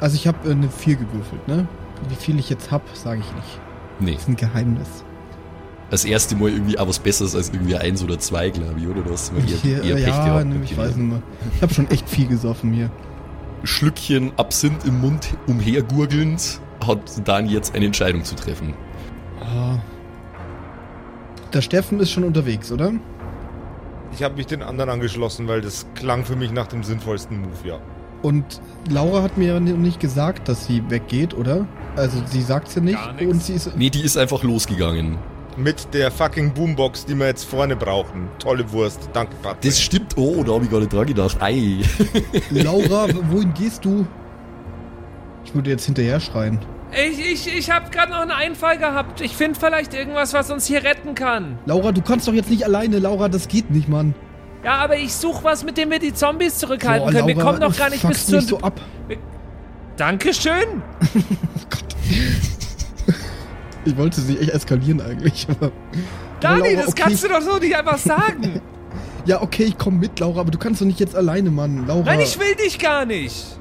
[0.00, 1.66] Also ich habe äh, eine 4 gewürfelt, ne?
[2.08, 3.60] Wie viel ich jetzt hab, sage ich nicht.
[4.00, 5.04] Nee, Das ist ein Geheimnis.
[5.90, 9.02] das erste Mal irgendwie auch was Besseres als irgendwie eins oder zwei, glaube ich, oder?
[9.02, 10.46] Du hast mal eher, Hier, eher Pech ja, gehabt.
[10.46, 11.22] ne, ich weiß nicht mehr.
[11.54, 12.90] Ich habe schon echt viel gesoffen hier.
[13.62, 18.74] Schlückchen Absinth im Mund umhergurgelnd hat Dani jetzt eine Entscheidung zu treffen.
[19.40, 19.76] Ah.
[21.52, 22.92] Der Steffen ist schon unterwegs, oder?
[24.14, 27.66] Ich habe mich den anderen angeschlossen, weil das klang für mich nach dem sinnvollsten Move,
[27.66, 27.80] ja.
[28.22, 31.66] Und Laura hat mir ja noch nicht gesagt, dass sie weggeht, oder?
[31.96, 32.98] Also sie sagt's ja nicht.
[33.20, 33.76] Und sie ist.
[33.76, 35.18] Nee, die ist einfach losgegangen.
[35.56, 38.28] Mit der fucking Boombox, die wir jetzt vorne brauchen.
[38.38, 39.10] Tolle Wurst.
[39.12, 39.62] Danke, Patrick.
[39.62, 40.16] Das stimmt.
[40.16, 41.36] Oh, da habe ich gar nicht dran gedacht.
[41.40, 41.80] Ei.
[42.50, 44.06] Laura, wohin gehst du?
[45.44, 46.58] Ich würde jetzt hinterher schreien.
[46.96, 49.20] Ich, ich, ich habe gerade noch einen Einfall gehabt.
[49.20, 51.58] Ich finde vielleicht irgendwas, was uns hier retten kann.
[51.66, 54.14] Laura, du kannst doch jetzt nicht alleine, Laura, das geht nicht, Mann.
[54.62, 57.26] Ja, aber ich suche was, mit dem wir die Zombies zurückhalten Boah, können.
[57.28, 58.40] Wir Laura, kommen noch gar nicht bis zur...
[58.40, 58.80] so ab.
[59.96, 60.82] Dankeschön.
[63.84, 65.46] Ich wollte sie echt eskalieren eigentlich.
[65.48, 65.70] Aber
[66.40, 67.02] Dani, Laura, das okay.
[67.02, 68.60] kannst du doch so nicht einfach sagen.
[69.26, 71.86] ja, okay, ich komm mit, Laura, aber du kannst doch nicht jetzt alleine, Mann.
[71.86, 72.04] Laura.
[72.04, 73.58] Nein, ich will dich gar nicht.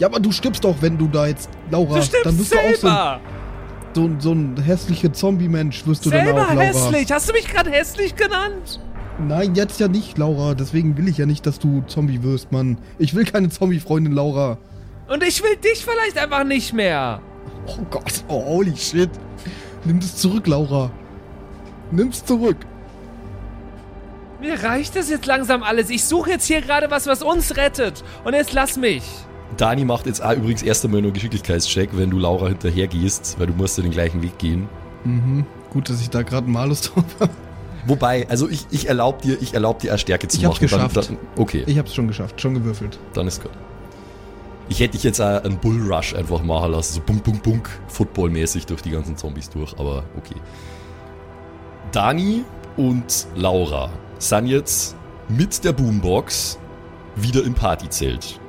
[0.00, 1.94] Ja, aber du stirbst doch, wenn du da jetzt, Laura.
[1.96, 3.20] Du stirbst dann bist du auch so, selber.
[3.94, 6.60] so, ein- so ein hässlicher Zombie-Mensch, wirst du dann Selber auch, Laura.
[6.62, 7.12] hässlich.
[7.12, 8.80] Hast du mich gerade hässlich genannt?
[9.18, 10.54] Nein, jetzt ja nicht, Laura.
[10.54, 12.78] Deswegen will ich ja nicht, dass du Zombie wirst, Mann.
[12.98, 14.56] Ich will keine Zombie-Freundin, Laura.
[15.08, 17.20] Und ich will dich vielleicht einfach nicht mehr.
[17.66, 19.10] Oh Gott, oh, holy shit.
[19.84, 20.90] Nimm das zurück, Laura.
[21.90, 22.56] Nimm's zurück.
[24.40, 25.90] Mir reicht das jetzt langsam alles.
[25.90, 28.02] Ich suche jetzt hier gerade was, was uns rettet.
[28.24, 29.02] Und jetzt lass mich.
[29.56, 33.46] Dani macht jetzt auch übrigens erst einmal nur Geschicklichkeitscheck, wenn du Laura hinterher gehst, weil
[33.48, 34.68] du musst ja den gleichen Weg gehen.
[35.04, 35.44] Mhm.
[35.70, 37.32] Gut, dass ich da gerade einen Malus drauf habe.
[37.86, 40.68] Wobei, also ich, ich erlaube dir, ich erlaub dir eine Stärke zu Ich hab's machen.
[40.70, 41.10] Dann- geschafft.
[41.10, 42.98] Dann, okay, Ich hab's schon geschafft, schon gewürfelt.
[43.14, 43.50] dann ist gut.
[44.68, 48.82] Ich hätte dich jetzt einen Bullrush einfach machen lassen, so bunk, bunk, bunk, footballmäßig durch
[48.82, 50.36] die ganzen Zombies durch, aber okay.
[51.92, 52.44] Dani
[52.76, 54.94] und Laura sind jetzt
[55.28, 56.58] mit der Boombox
[57.16, 58.39] wieder im Partyzelt.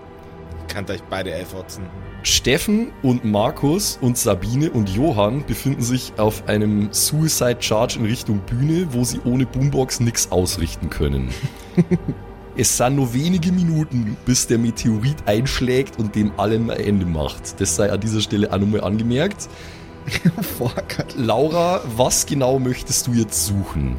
[0.71, 1.83] Kann euch beide efforten.
[2.23, 8.39] Steffen und Markus und Sabine und Johann befinden sich auf einem Suicide Charge in Richtung
[8.39, 11.29] Bühne, wo sie ohne Boombox nichts ausrichten können.
[12.55, 17.59] es sind nur wenige Minuten, bis der Meteorit einschlägt und dem allem ein Ende macht.
[17.59, 19.49] Das sei an dieser Stelle auch nochmal angemerkt.
[20.57, 21.05] Fuck.
[21.17, 23.97] Laura, was genau möchtest du jetzt suchen?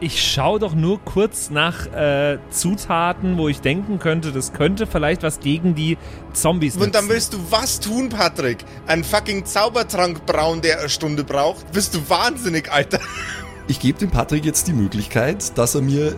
[0.00, 5.22] Ich schaue doch nur kurz nach äh, Zutaten, wo ich denken könnte, das könnte vielleicht
[5.22, 5.96] was gegen die
[6.32, 8.64] Zombies Und dann willst du was tun, Patrick?
[8.86, 11.72] Einen fucking Zaubertrank brauen, der eine Stunde braucht?
[11.72, 12.98] Bist du wahnsinnig, Alter?
[13.68, 16.16] Ich gebe dem Patrick jetzt die Möglichkeit, dass er mir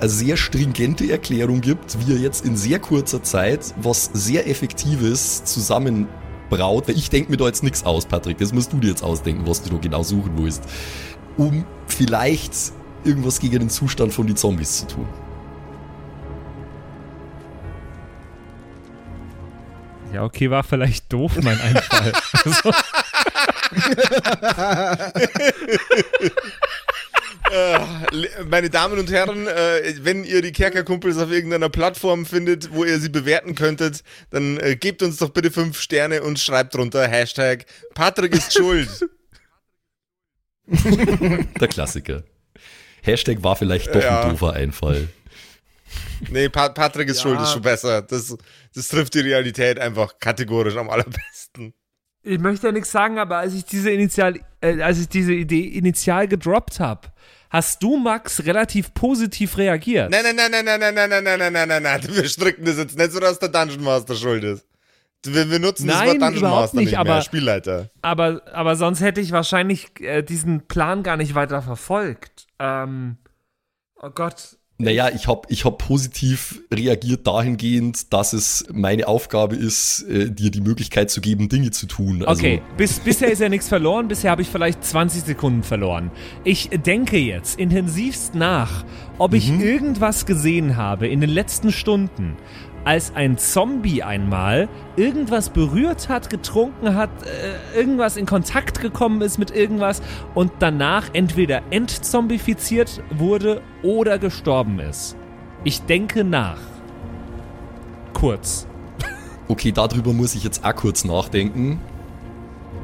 [0.00, 5.44] eine sehr stringente Erklärung gibt, wie er jetzt in sehr kurzer Zeit was sehr Effektives
[5.44, 6.88] zusammenbraut.
[6.88, 8.38] Weil ich denke mir da jetzt nichts aus, Patrick.
[8.38, 10.62] Das musst du dir jetzt ausdenken, was du da genau suchen willst.
[11.36, 12.52] Um vielleicht
[13.04, 15.08] irgendwas gegen den Zustand von den Zombies zu tun.
[20.12, 22.12] Ja, okay, war vielleicht doof, mein Einfall.
[22.44, 22.72] also,
[27.50, 27.78] Äh,
[28.44, 32.98] Meine Damen und Herren, äh, wenn ihr die Kerkerkumpels auf irgendeiner Plattform findet, wo ihr
[33.00, 37.64] sie bewerten könntet, dann äh, gebt uns doch bitte fünf Sterne und schreibt drunter Hashtag
[37.94, 38.88] Patrick ist schuld.
[40.66, 42.22] Der Klassiker.
[43.02, 44.22] Hashtag war vielleicht doch Ja.
[44.24, 45.08] ein doofer Einfall.
[46.30, 47.22] Nee, pa Patrick ist Ja.
[47.22, 48.02] schuld, ist schon besser.
[48.02, 48.36] Das,
[48.74, 51.72] das trifft die Realität einfach kategorisch am allerbesten.
[52.22, 55.60] ich möchte ja nichts sagen, aber als ich diese Initial, äh, als ich diese Idee
[55.66, 57.08] initial gedroppt habe,
[57.50, 60.10] hast du, Max, relativ positiv reagiert.
[60.10, 62.16] Nein, nein, nein, nein, nein, nein, nein, nein, nein, nein, nein, nein, nein.
[62.16, 64.66] Wir stricken das jetzt nicht so, dass der Dungeon Master schuld ist.
[65.24, 67.90] Wir, wir nutzen das Nein, Wort Dungeon Master nicht, nicht mehr, aber- Spielleiter.
[68.02, 72.46] Aber, aber sonst hätte ich wahrscheinlich äh, diesen Plan gar nicht weiter verfolgt.
[72.58, 73.18] Ähm,
[74.00, 74.58] oh Gott.
[74.80, 80.52] Naja, ich habe ich hab positiv reagiert dahingehend, dass es meine Aufgabe ist, äh, dir
[80.52, 82.24] die Möglichkeit zu geben, Dinge zu tun.
[82.24, 84.06] Also, Okay, bis, bisher ist ja nichts verloren.
[84.06, 86.12] Bisher habe ich vielleicht 20 Sekunden verloren.
[86.44, 88.84] Ich denke jetzt intensivst nach,
[89.18, 89.60] ob ich Mhm.
[89.60, 92.36] irgendwas gesehen habe in den letzten Stunden,
[92.84, 99.36] als ein Zombie einmal irgendwas berührt hat, getrunken hat, äh, irgendwas in Kontakt gekommen ist
[99.38, 100.00] mit irgendwas
[100.34, 105.16] und danach entweder entzombifiziert wurde oder gestorben ist.
[105.64, 106.60] Ich denke nach.
[108.14, 108.66] Kurz.
[109.48, 111.80] Okay, darüber muss ich jetzt auch kurz nachdenken.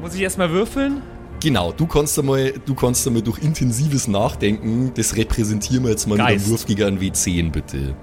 [0.01, 1.01] Muss ich erstmal würfeln?
[1.45, 6.17] Genau, du kannst einmal, du kannst einmal durch intensives Nachdenken, das repräsentieren wir jetzt mal
[6.17, 6.43] mit Geist.
[6.43, 7.93] einem Wurf gegen einen W10, bitte.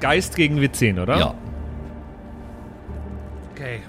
[0.00, 1.18] Geist gegen W10, oder?
[1.18, 1.34] Ja.
[3.52, 3.80] Okay.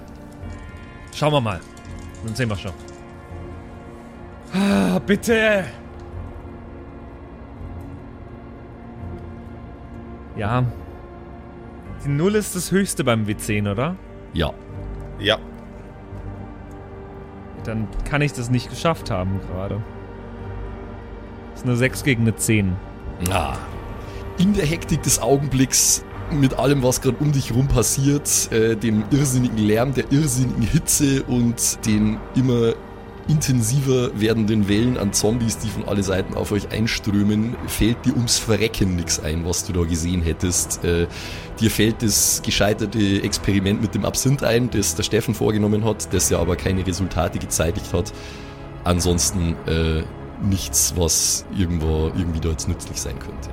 [1.14, 1.60] Schauen wir mal.
[2.24, 2.72] Dann sehen wir schon.
[4.54, 5.64] Ah, bitte.
[10.38, 10.64] Ja.
[12.02, 13.94] Die Null ist das höchste beim W10, oder?
[14.32, 14.54] Ja.
[15.18, 15.36] Ja.
[17.64, 19.82] Dann kann ich das nicht geschafft haben gerade.
[21.52, 22.76] Das ist eine 6 gegen eine 10.
[23.30, 23.56] Ah.
[24.38, 29.04] In der Hektik des Augenblicks, mit allem, was gerade um dich rum passiert, äh, dem
[29.10, 32.72] irrsinnigen Lärm, der irrsinnigen Hitze und den immer
[33.28, 38.38] intensiver werdenden Wellen an Zombies, die von alle Seiten auf euch einströmen, fällt dir ums
[38.38, 40.84] Verrecken nichts ein, was du da gesehen hättest.
[40.84, 41.06] Äh,
[41.60, 46.30] dir fällt das gescheiterte Experiment mit dem Absinth ein, das der Steffen vorgenommen hat, das
[46.30, 48.12] ja aber keine Resultate gezeitigt hat.
[48.84, 50.02] Ansonsten äh,
[50.42, 53.50] nichts, was irgendwo irgendwie da jetzt nützlich sein könnte.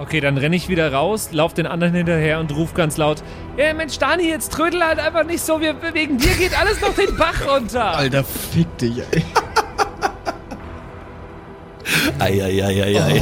[0.00, 3.22] Okay, dann renne ich wieder raus, lauf den anderen hinterher und ruf ganz laut:
[3.58, 6.94] Ey, Mensch, Dani, jetzt trödel halt einfach nicht so, wir, wegen dir geht alles noch
[6.94, 7.98] den Bach runter.
[7.98, 9.22] Alter, fick dich, ey.
[12.18, 13.20] Eieieiei.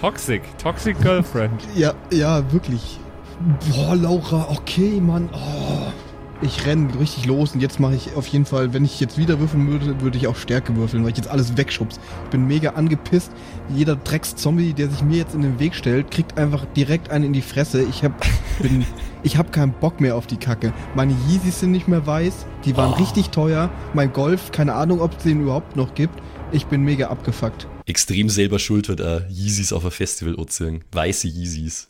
[0.00, 1.62] Toxic, Toxic Girlfriend.
[1.76, 2.98] Ja, ja, wirklich.
[3.70, 5.28] Boah, Laura, okay, Mann.
[5.32, 5.92] Oh.
[6.44, 9.40] Ich renn richtig los und jetzt mache ich auf jeden Fall, wenn ich jetzt wieder
[9.40, 11.98] würfeln würde, würde ich auch Stärke würfeln, weil ich jetzt alles wegschubs.
[12.24, 13.32] Ich bin mega angepisst.
[13.74, 17.32] Jeder Drecks-Zombie, der sich mir jetzt in den Weg stellt, kriegt einfach direkt einen in
[17.32, 17.82] die Fresse.
[17.82, 18.12] Ich hab,
[18.60, 18.84] bin,
[19.22, 20.74] ich hab keinen Bock mehr auf die Kacke.
[20.94, 22.96] Meine Yeezys sind nicht mehr weiß, die waren Oh.
[22.96, 23.70] richtig teuer.
[23.94, 26.20] Mein Golf, keine Ahnung, ob es den überhaupt noch gibt.
[26.52, 27.66] Ich bin mega abgefuckt.
[27.86, 30.84] Extrem selber schuld wird er Yeezys auf ein Festival anziehen.
[30.92, 31.88] Weiße Yeezys.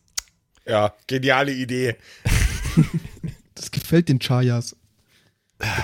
[0.64, 1.96] Ja, geniale Idee.
[3.54, 4.76] Das gefällt den Chayas.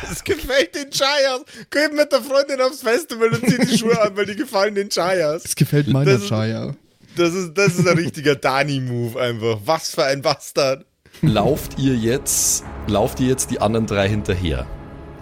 [0.02, 1.42] Das gefällt den Chayas.
[1.70, 4.88] Geht mit der Freundin aufs Festival und zieht die Schuhe an, weil die gefallen den
[4.90, 5.44] Chayas.
[5.44, 6.74] Das gefällt meiner Das ist- Chaya.
[7.16, 9.58] Das ist, das ist ein richtiger Dani-Move einfach.
[9.64, 10.84] Was für ein Bastard.
[11.22, 14.66] Lauft ihr jetzt, lauft ihr jetzt die anderen drei hinterher?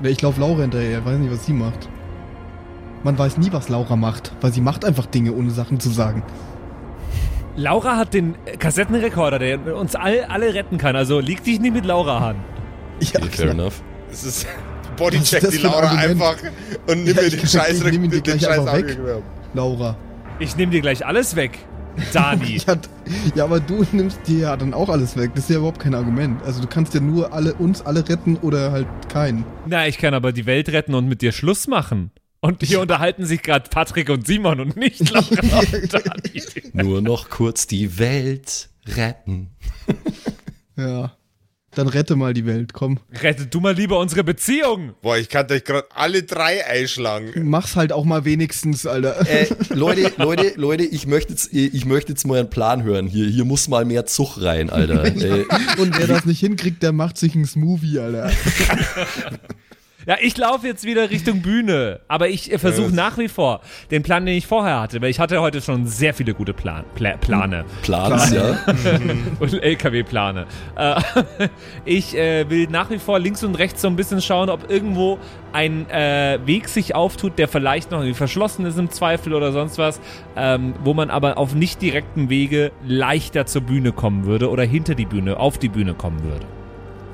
[0.02, 1.88] Ich laufe Laura hinterher, weiß nicht, was sie macht.
[3.04, 6.22] Man weiß nie, was Laura macht, weil sie macht einfach Dinge, ohne Sachen zu sagen.
[7.58, 10.94] Laura hat den Kassettenrekorder, der uns all, alle retten kann.
[10.94, 12.36] Also liegt dich nicht mit Laura an.
[13.00, 13.82] Ja, Okay, fair enough.
[14.10, 14.46] Es ist
[14.96, 16.02] Bodycheck die ein Laura Argument?
[16.10, 16.36] einfach
[16.86, 18.98] und nimm Ja, mir ich- den Scheiß, ich nehm dir den gleich Scheiß einfach weg.
[19.54, 19.96] Laura.
[20.38, 21.58] Ich nehme dir gleich alles weg,
[22.12, 22.60] Dani.
[22.66, 22.76] Ja,
[23.34, 25.32] ja, aber du nimmst dir ja dann auch alles weg.
[25.34, 26.40] Das ist ja überhaupt kein Argument.
[26.44, 29.44] Also du kannst ja nur alle uns alle retten oder halt keinen.
[29.66, 32.12] Na, ich kann aber die Welt retten und mit dir Schluss machen.
[32.40, 35.26] Und hier unterhalten sich gerade Patrick und Simon und nicht Laura
[35.72, 36.42] und Dani.
[36.72, 39.50] Nur noch kurz die Welt retten.
[40.76, 41.16] Ja.
[41.74, 43.00] Dann rette mal die Welt, komm.
[43.12, 44.94] Rettet du mal lieber unsere Beziehung.
[45.02, 47.32] Boah, ich kann euch gerade alle drei einschlagen.
[47.48, 49.28] Mach's halt auch mal wenigstens, Alter.
[49.28, 53.08] Äh, Leute, Leute, Leute, ich möchte jetzt, ich möchte jetzt mal einen Plan hören.
[53.08, 55.04] Hier, hier muss mal mehr Zug rein, Alter.
[55.04, 55.44] Äh,
[55.78, 58.30] Und wer das nicht hinkriegt, der macht sich ein Smoothie, Alter.
[60.08, 62.00] Ja, ich laufe jetzt wieder Richtung Bühne.
[62.08, 65.20] Aber ich äh, versuche nach wie vor den Plan, den ich vorher hatte, weil ich
[65.20, 67.66] hatte heute schon sehr viele gute Plan, Pla Plane.
[67.82, 68.58] Plans, ja.
[69.38, 70.46] und LKW-Plane.
[70.76, 70.94] Äh,
[71.84, 75.18] ich äh, will nach wie vor links und rechts so ein bisschen schauen, ob irgendwo
[75.52, 79.98] ein Weg sich auftut, der vielleicht noch irgendwie verschlossen ist im Zweifel oder sonst was,
[80.36, 84.94] ähm, wo man aber auf nicht direktem Wege leichter zur Bühne kommen würde oder hinter
[84.94, 86.46] die Bühne, auf die Bühne kommen würde.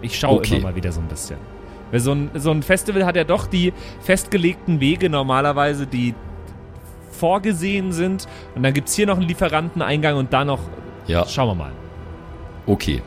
[0.03, 0.57] Ich schaue Okay.
[0.57, 1.37] immer mal wieder so ein bisschen.
[1.91, 6.15] Weil so ein, so ein Festival hat ja doch die festgelegten Wege normalerweise, die
[7.11, 8.27] vorgesehen sind.
[8.55, 10.61] Und dann gibt es hier noch einen Lieferanteneingang und da noch.
[11.07, 11.73] Ja, Schauen wir mal.
[12.67, 13.03] okay.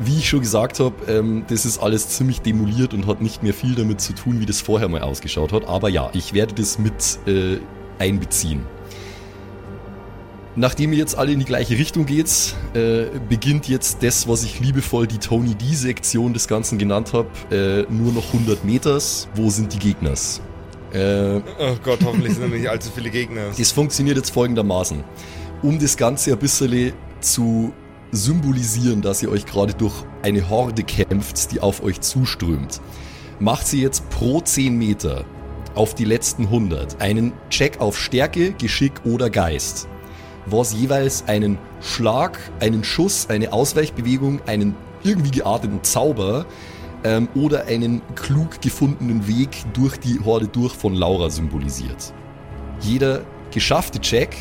[0.00, 3.52] Wie ich schon gesagt habe, ähm, das ist alles ziemlich demoliert und hat nicht mehr
[3.52, 5.66] viel damit zu tun, wie das vorher mal ausgeschaut hat.
[5.66, 7.58] Aber ja, ich werde das mit äh,
[7.98, 8.64] einbeziehen.
[10.58, 14.58] Nachdem ihr jetzt alle in die gleiche Richtung geht, äh, beginnt jetzt das, was ich
[14.58, 17.28] liebevoll die Tony D-Sektion des Ganzen genannt habe,
[17.88, 19.28] äh, nur noch 100 Meters.
[19.36, 20.40] Wo sind die Gegners?
[20.92, 23.52] Äh, Oh Gott, hoffentlich sind da nicht allzu viele Gegner.
[23.56, 25.04] das funktioniert jetzt folgendermaßen.
[25.62, 27.72] Um das Ganze ein bisschen zu
[28.10, 32.80] symbolisieren, dass ihr euch gerade durch eine Horde kämpft, die auf euch zuströmt,
[33.38, 35.24] macht sie jetzt pro 10 Meter
[35.76, 39.86] auf die letzten 100 einen Check auf Stärke, Geschick oder Geist,
[40.50, 44.74] was jeweils einen Schlag, einen Schuss, eine Ausweichbewegung, einen
[45.04, 46.46] irgendwie gearteten Zauber
[47.04, 52.12] ähm, oder einen klug gefundenen Weg durch die Horde durch von Laura symbolisiert.
[52.80, 53.22] Jeder
[53.52, 54.36] geschaffte Check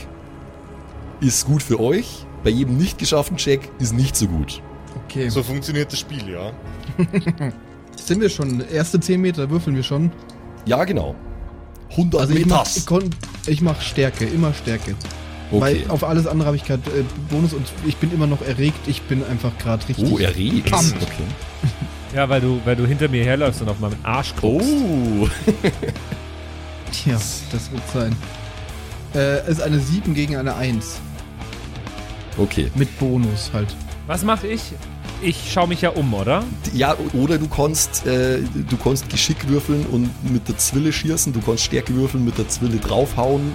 [1.19, 4.61] ist gut für euch, bei jedem nicht geschafften Check ist nicht so gut.
[5.05, 5.29] Okay.
[5.29, 6.51] So funktioniert das Spiel, ja.
[7.95, 8.63] Sind wir schon?
[8.71, 10.11] Erste 10 Meter würfeln wir schon.
[10.65, 11.15] Ja, genau.
[11.91, 12.77] 100 Also ich mach, Meters.
[12.77, 13.09] ich, kon-
[13.47, 14.95] ich mach Stärke, immer Stärke.
[15.51, 15.61] Okay.
[15.61, 18.87] Weil auf alles andere habe ich gerade äh, Bonus und ich bin immer noch erregt.
[18.87, 20.11] Ich bin einfach gerade richtig.
[20.11, 20.71] Oh, erregt.
[20.73, 21.23] Okay.
[22.15, 24.69] Ja, weil du, weil du hinter mir herläufst und auf meinen Arsch guckst.
[24.69, 25.27] Oh.
[27.05, 27.19] Ja,
[27.51, 28.15] das wird sein.
[29.13, 30.99] Äh, es ist eine 7 gegen eine 1.
[32.37, 32.71] Okay.
[32.75, 33.75] Mit Bonus halt.
[34.07, 34.61] Was mache ich?
[35.21, 36.43] Ich schaue mich ja um, oder?
[36.73, 41.41] Ja, oder du kannst, äh, du kannst Geschick würfeln und mit der Zwille schießen, du
[41.41, 43.53] kannst Stärke würfeln, mit der Zwille draufhauen.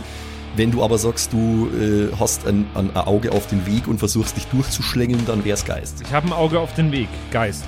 [0.57, 4.37] Wenn du aber sagst, du äh, hast ein, ein Auge auf den Weg und versuchst
[4.37, 6.03] dich durchzuschlängeln, dann wär's Geist.
[6.03, 7.09] Ich habe ein Auge auf den Weg.
[7.31, 7.65] Geist.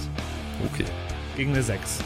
[0.72, 0.84] Okay.
[1.36, 2.00] Gegen eine 6.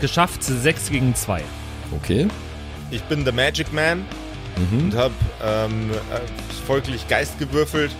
[0.00, 1.42] Geschafft 6 gegen 2.
[1.96, 2.28] Okay.
[2.90, 4.04] Ich bin der Magic Man
[4.72, 4.78] Mhm.
[4.86, 5.14] und habe
[5.44, 7.92] ähm, äh, folglich Geist gewürfelt.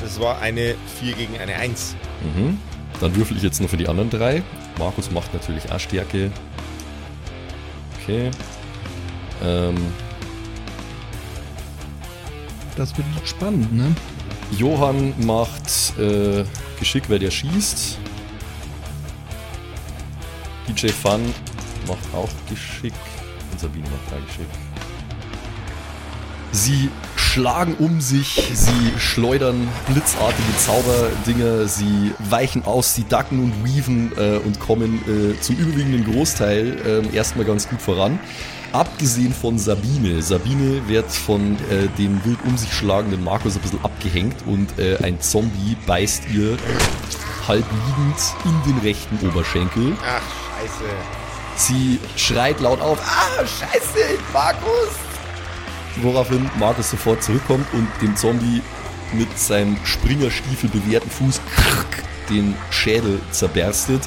[0.00, 1.96] Das war eine 4 gegen eine 1.
[2.36, 2.58] Mhm.
[3.00, 4.42] Dann würfel ich jetzt noch für die anderen drei.
[4.78, 6.30] Markus macht natürlich auch Stärke.
[8.00, 8.30] Okay.
[9.44, 9.76] Ähm,
[12.76, 13.94] Das wird spannend, ne?
[14.58, 16.44] Johann macht äh,
[16.78, 17.98] Geschick, weil der schießt.
[20.68, 21.20] DJ Fun
[21.86, 22.92] macht auch Geschick.
[23.52, 24.46] Und Sabine macht drei Geschick.
[26.52, 34.12] Sie schlagen um sich, sie schleudern blitzartige Zauberdinger, sie weichen aus, sie ducken und weaven
[34.16, 38.20] äh, und kommen äh, zum überwiegenden Großteil äh, erstmal ganz gut voran.
[38.74, 40.20] Abgesehen von Sabine.
[40.20, 44.96] Sabine wird von äh, dem wild um sich schlagenden Markus ein bisschen abgehängt und äh,
[45.00, 46.58] ein Zombie beißt ihr
[47.46, 49.96] halb liegend in den rechten Oberschenkel.
[50.04, 50.20] Ach,
[50.58, 50.90] scheiße.
[51.54, 54.90] Sie schreit laut auf, ah, scheiße, Markus!
[56.02, 58.60] Woraufhin Markus sofort zurückkommt und dem Zombie
[59.12, 61.40] mit seinem Springerstiefel bewehrten Fuß
[62.28, 64.02] den Schädel zerberstet.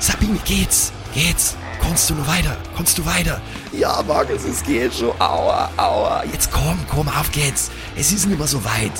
[0.00, 0.92] Sabine, geht's?
[1.14, 1.56] Geht's?
[1.82, 2.56] Kommst du nur weiter?
[2.76, 3.40] Kommst du weiter?
[3.72, 5.10] Ja, Markus, es geht schon.
[5.20, 6.22] Aua, aua.
[6.32, 7.70] Jetzt komm, komm, auf geht's.
[7.96, 8.92] Es ist nicht mehr so weit.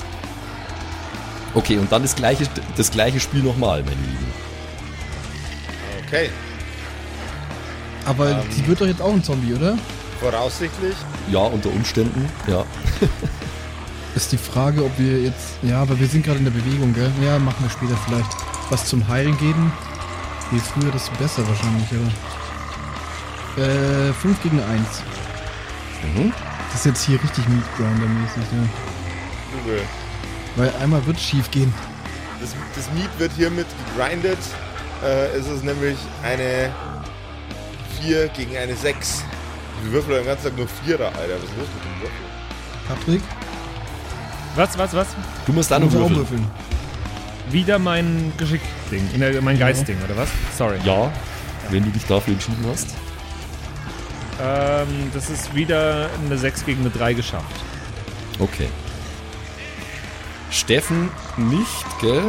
[1.54, 4.32] Okay, und dann das gleiche, das gleiche Spiel nochmal, meine Lieben.
[6.06, 6.30] Okay.
[8.04, 8.38] Aber Ähm.
[8.50, 9.78] sie wird doch jetzt auch ein Zombie, oder?
[10.20, 10.94] Voraussichtlich.
[11.30, 12.64] Ja, unter Umständen, ja.
[14.14, 15.56] Ist die Frage, ob wir jetzt.
[15.62, 17.10] Ja, aber wir sind gerade in der Bewegung, gell?
[17.24, 18.30] Ja, machen wir später vielleicht.
[18.68, 19.72] Was zum Heilen geben.
[20.50, 22.12] Je früher, desto besser wahrscheinlich, aber.
[23.56, 24.80] Äh, 5 gegen 1.
[26.14, 26.32] Mhm.
[26.70, 28.68] Das ist jetzt hier richtig Meatgrounder-mäßig, ne?
[29.52, 29.82] Google.
[30.56, 31.72] Weil einmal wird schief gehen.
[32.40, 34.38] Das, das Meat wird hiermit gegrindet.
[35.04, 36.70] Äh, es ist nämlich eine
[38.00, 39.24] 4 gegen eine 6.
[39.82, 41.34] Wir würfeln den ganzen Tag nur Vierer, Alter.
[41.34, 42.26] Was ist los mit dem Würfel?
[42.88, 43.22] Patrick,
[44.56, 45.06] Was, was, was?
[45.46, 46.16] Du musst musst auch würfeln.
[46.16, 46.50] würfeln.
[47.50, 50.28] Wieder mein Geschick-Ding, äh, mein Geist-Ding, oder was?
[50.56, 50.78] Sorry.
[50.84, 51.12] Ja,
[51.70, 52.88] wenn du dich dafür entschieden hast.
[54.42, 57.60] Ähm, das ist wieder eine 6 gegen eine 3 geschafft.
[58.38, 58.68] Okay.
[60.50, 62.22] Steffen nicht, gell?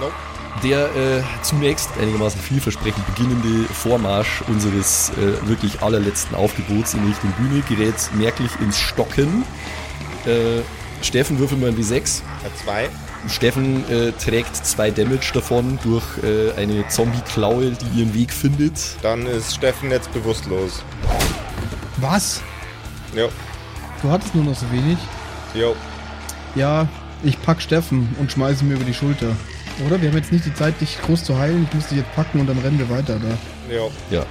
[0.00, 0.12] Nope.
[0.62, 7.62] Der äh, zunächst einigermaßen vielversprechend beginnende Vormarsch unseres äh, wirklich allerletzten Aufgebots in Richtung Bühne
[7.68, 9.44] gerät merklich ins Stocken.
[10.26, 10.60] Äh,
[11.02, 12.22] Steffen würfel mal ein W6.
[12.44, 12.90] Hat 2.
[13.28, 18.74] Steffen äh, trägt zwei Damage davon durch äh, eine Zombie-Klaue, die ihren Weg findet.
[19.02, 20.82] Dann ist Steffen jetzt bewusstlos.
[21.98, 22.42] Was?
[23.14, 23.28] Jo.
[24.02, 24.98] Du hattest nur noch so wenig?
[25.54, 25.76] Jo.
[26.54, 26.88] Ja,
[27.22, 29.36] ich pack Steffen und schmeiße ihn mir über die Schulter.
[29.86, 30.00] Oder?
[30.00, 31.66] Wir haben jetzt nicht die Zeit, dich groß zu heilen.
[31.68, 33.74] Ich muss dich jetzt packen und dann rennen wir weiter da.
[33.74, 33.90] Jo.
[34.10, 34.24] Ja.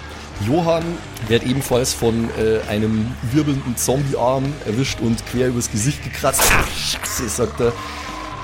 [0.46, 0.84] Johann
[1.28, 6.42] wird ebenfalls von äh, einem wirbelnden Zombie-Arm erwischt und quer übers Gesicht gekratzt.
[6.52, 7.74] Ach, Scheiße, sagt er.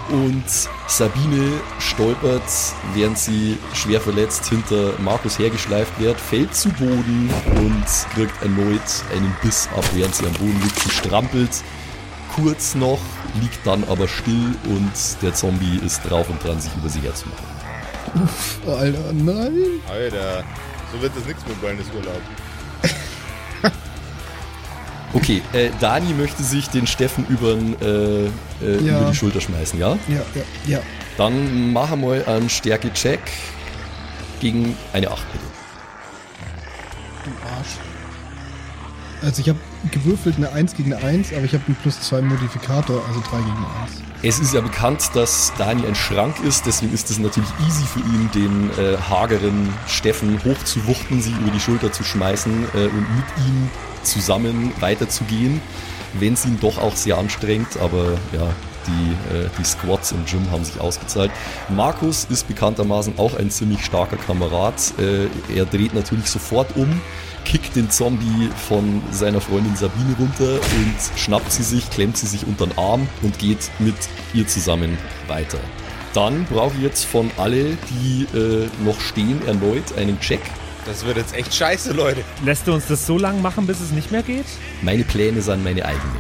[0.10, 0.46] Und
[0.88, 2.44] Sabine stolpert,
[2.94, 8.82] während sie schwer verletzt hinter Markus hergeschleift wird, fällt zu Boden und kriegt erneut
[9.12, 10.80] einen Biss ab, während sie am Boden liegt.
[10.80, 11.52] Sie strampelt
[12.34, 13.00] kurz noch,
[13.42, 14.92] liegt dann aber still und
[15.22, 17.46] der Zombie ist drauf und dran, sich über sie herzumachen.
[18.66, 19.82] Alter, nein.
[19.90, 20.44] Alter.
[20.94, 22.22] So wird das nichts mit Wellnessurlaub.
[25.18, 28.30] Okay, äh, Dani möchte sich den Steffen übern, äh, äh,
[28.86, 29.00] Ja.
[29.02, 29.98] über die Schulter schmeißen, ja?
[30.08, 30.80] Ja, ja, ja.
[31.18, 33.20] Dann machen wir mal einen Stärke-Check
[34.40, 35.44] gegen eine 8, bitte.
[37.26, 37.68] Du Arsch.
[39.24, 39.58] Also ich habe
[39.90, 43.38] gewürfelt eine 1 gegen eine 1, aber ich habe einen plus 2 Modifikator, also 3
[43.38, 44.04] gegen 1.
[44.22, 48.02] Es ist ja bekannt, dass Dani ein Schrank ist, deswegen ist es natürlich easy für
[48.02, 53.26] ihn, den äh, hageren Steffen hochzuwuchten, sie über die Schulter zu schmeißen äh, und mit
[53.48, 53.70] ihm
[54.08, 55.62] zusammen weiterzugehen,
[56.20, 58.48] wenn es ihn doch auch sehr anstrengt, aber ja,
[58.88, 61.32] die, äh, die Squats im Gym haben sich ausgezahlt.
[61.70, 64.76] Markus ist bekanntermaßen auch ein ziemlich starker Kamerad.
[64.98, 67.02] Äh, er dreht natürlich sofort um,
[67.46, 72.46] kickt den Zombie von seiner Freundin Sabine runter und schnappt sie sich, klemmt sie sich
[72.48, 73.96] unter den Arm und geht mit
[74.34, 74.98] ihr zusammen
[75.28, 75.60] weiter.
[76.14, 80.42] Dann brauche ich jetzt von alle, die äh, noch stehen, erneut einen Check.
[80.88, 82.24] Das wird jetzt echt scheiße, Leute.
[82.44, 84.46] Lässt du uns das so lang machen, bis es nicht mehr geht?
[84.82, 86.16] Meine Pläne sind meine eigenen.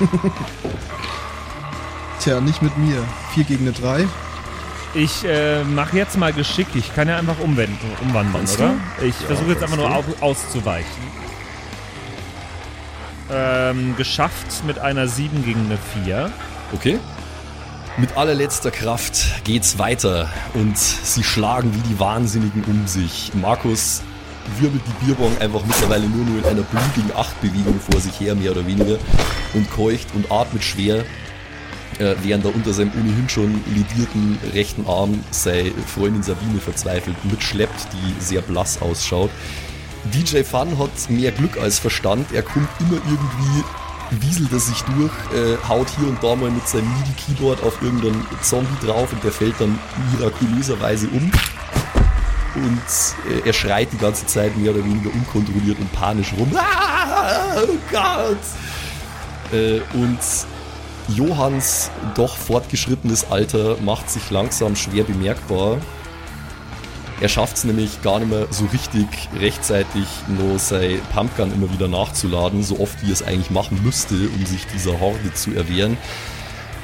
[2.20, 3.02] Tja, nicht mit mir.
[3.34, 4.06] 4 gegen eine 3.
[4.94, 6.66] Ich äh, mache jetzt mal Geschick.
[6.74, 8.74] Ich kann ja einfach umwenden, umwandeln, Kannst oder?
[8.98, 9.06] du?
[9.06, 9.94] Ich versuche jetzt einfach nur du.
[9.94, 11.16] au auszuweichen.
[13.30, 16.30] Ähm, geschafft mit einer 7 gegen eine 4.
[16.72, 16.98] Okay?
[17.98, 23.32] Mit allerletzter Kraft geht's weiter und sie schlagen wie die Wahnsinnigen um sich.
[23.32, 24.02] Markus
[24.60, 28.50] wirbelt die Bierbong einfach mittlerweile nur nur in einer blutigen Achtbewegung vor sich her, mehr
[28.50, 28.98] oder weniger,
[29.54, 31.06] und keucht und atmet schwer,
[31.98, 37.88] äh, während er unter seinem ohnehin schon ledierten rechten Arm seine Freundin Sabine verzweifelt mitschleppt,
[37.94, 39.30] die sehr blass ausschaut.
[40.12, 42.30] DJ Fun hat mehr Glück als Verstand.
[42.32, 43.64] Er kommt immer irgendwie,
[44.10, 48.26] wieselt er sich durch, äh, haut hier und da mal mit seinem MIDI-Keyboard auf irgendeinen
[48.42, 49.78] Zombie drauf und der fällt dann
[50.12, 51.30] mirakulöserweise um.
[52.54, 56.50] Und äh, er schreit die ganze Zeit mehr oder weniger unkontrolliert und panisch rum.
[56.56, 58.38] Ah, oh Gott!
[59.52, 60.18] Äh, und
[61.08, 65.78] Johanns doch fortgeschrittenes Alter macht sich langsam schwer bemerkbar.
[67.20, 69.06] Er schafft es nämlich gar nicht mehr so richtig
[69.40, 74.14] rechtzeitig nur sein Pumpgun immer wieder nachzuladen, so oft wie er es eigentlich machen müsste,
[74.14, 75.96] um sich dieser Horde zu erwehren.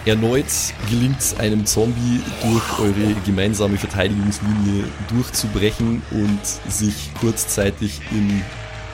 [0.07, 0.47] Erneut
[0.91, 6.41] gelingt es einem Zombie durch eure gemeinsame Verteidigungslinie durchzubrechen und
[6.73, 8.43] sich kurzzeitig in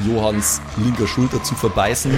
[0.07, 2.12] Johanns linker Schulter zu verbeißen.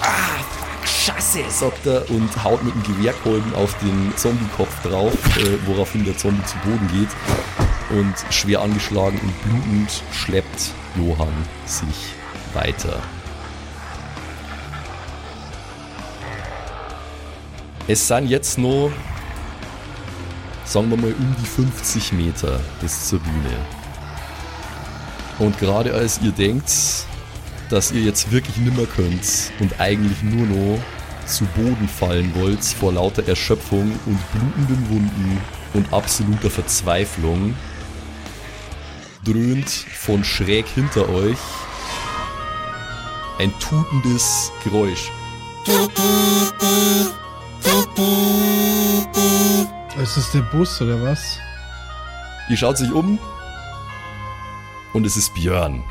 [0.00, 1.40] Ah, fuck, scheiße!
[1.50, 6.44] Sagt er und haut mit dem Gewehrkolben auf den Zombie-Kopf drauf, äh, woraufhin der Zombie
[6.44, 7.63] zu Boden geht.
[7.90, 11.32] Und schwer angeschlagen und blutend schleppt Johann
[11.66, 12.14] sich
[12.54, 13.02] weiter.
[17.86, 18.90] Es sind jetzt nur,
[20.64, 23.56] sagen wir mal, um die 50 Meter bis zur Bühne.
[25.38, 26.72] Und gerade als ihr denkt,
[27.68, 30.78] dass ihr jetzt wirklich nimmer könnt und eigentlich nur noch
[31.26, 35.40] zu Boden fallen wollt vor lauter Erschöpfung und blutenden Wunden
[35.74, 37.54] und absoluter Verzweiflung,
[39.24, 41.38] dröhnt von schräg hinter euch
[43.38, 45.10] ein tutendes Geräusch.
[50.02, 51.38] Ist das der Bus oder was?
[52.50, 53.18] Ihr schaut sich um
[54.92, 55.82] und es ist Björn.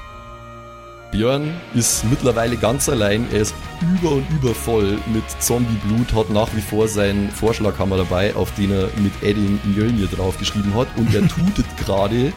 [1.12, 6.50] Björn ist mittlerweile ganz allein, er ist über und über voll mit Zombie-Blut, hat nach
[6.56, 11.28] wie vor seinen Vorschlaghammer dabei, auf den er mit Edding Mjölnir draufgeschrieben hat und er
[11.28, 12.34] tutet gerade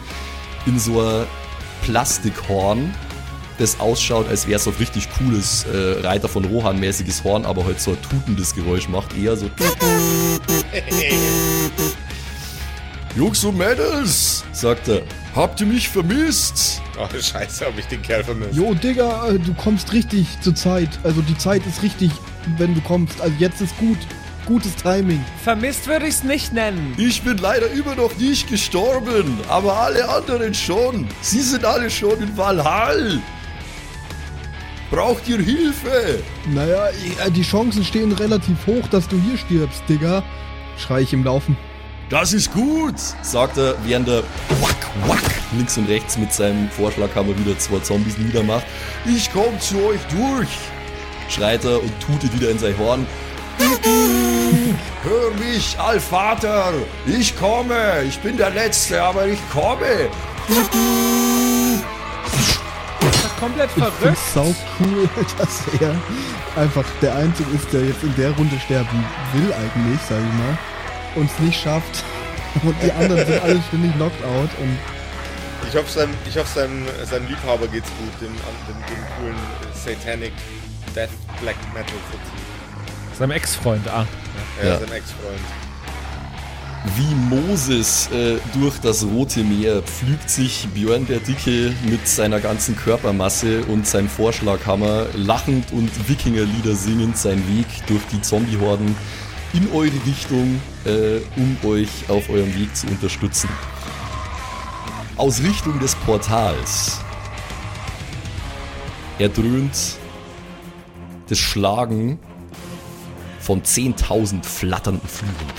[0.67, 1.27] in so ein
[1.83, 2.95] Plastikhorn,
[3.59, 7.65] das ausschaut, als wäre es so ein richtig cooles äh, Reiter von Rohan-mäßiges Horn, aber
[7.65, 9.49] halt so ein tutendes Geräusch macht, eher so
[13.17, 15.03] Jungs und Mädels, sagt er,
[15.35, 16.83] habt ihr mich vermisst?
[16.99, 18.55] Oh, scheiße, hab ich den Kerl vermisst.
[18.55, 20.99] Jo, Digga, äh, du kommst richtig zur Zeit.
[21.03, 22.11] Also die Zeit ist richtig,
[22.59, 23.19] wenn du kommst.
[23.23, 23.99] Also jetzt ist gut.
[24.47, 25.25] Gutes Timing.
[25.43, 26.95] Vermisst würde ich es nicht nennen.
[26.97, 31.09] Ich bin leider immer noch nicht gestorben, aber alle anderen schon.
[31.21, 33.21] Sie sind alle schon in Valhall.
[34.91, 36.23] Braucht ihr Hilfe?
[36.49, 36.89] Naja,
[37.25, 40.23] äh, die Chancen stehen relativ hoch, dass du hier stirbst, Digga.
[40.79, 41.57] Schrei ich im Laufen.
[42.09, 44.23] Das ist gut, sagt er, während er
[44.61, 45.25] wack, wack,
[45.57, 48.65] links und rechts mit seinem Vorschlaghammer wieder zwei Zombies niedermacht.
[49.07, 50.49] Ich komm zu euch durch,
[51.29, 53.07] schreit er und tutet wieder in sein Horn.
[55.09, 56.73] Hör mich, Allvater,
[57.07, 60.09] ich komme, ich bin der Letzte, aber ich komme.
[63.01, 64.03] Das ist komplett Ich verrückt.
[64.03, 65.95] find's sau cool, dass er
[66.61, 70.59] einfach der Einzige ist, der jetzt in der Runde sterben will eigentlich, sag ich mal.
[71.15, 72.03] Und es nicht schafft.
[72.63, 74.79] Und die anderen sind alle ständig knocked out und
[75.69, 79.37] Ich hoffe, seinem, ich hoffe seinem, seinem Liebhaber geht's gut, dem, dem, dem coolen
[79.75, 80.33] Satanic
[80.95, 81.11] Death
[81.43, 81.93] Black Metal.
[83.19, 84.07] Seinem Ex-Freund, ah.
[84.63, 84.79] Ja, Ja.
[84.81, 85.41] sein Ex-Freund.
[86.95, 92.77] Wie Moses äh, durch das Rote Meer pflügt sich Björn der Dicke mit seiner ganzen
[92.77, 98.95] Körpermasse und seinem Vorschlaghammer lachend und Wikingerlieder singend seinen Weg durch die Zombiehorden
[99.53, 103.49] in eure Richtung, äh, um euch auf eurem Weg zu unterstützen.
[105.17, 107.01] Aus Richtung des Portals
[109.19, 109.97] erdröhnt
[111.29, 112.19] das Schlagen
[113.47, 115.53] von 10.000 flatternden Flügeln.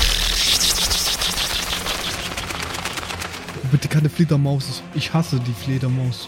[3.71, 4.83] bitte keine Fledermaus.
[4.93, 6.27] Ich hasse die Fledermaus.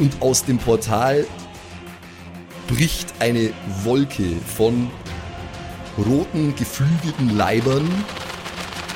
[0.00, 1.24] und aus dem Portal
[2.66, 3.50] bricht eine
[3.84, 4.24] Wolke
[4.56, 4.90] von
[5.96, 7.88] roten, geflügelten Leibern,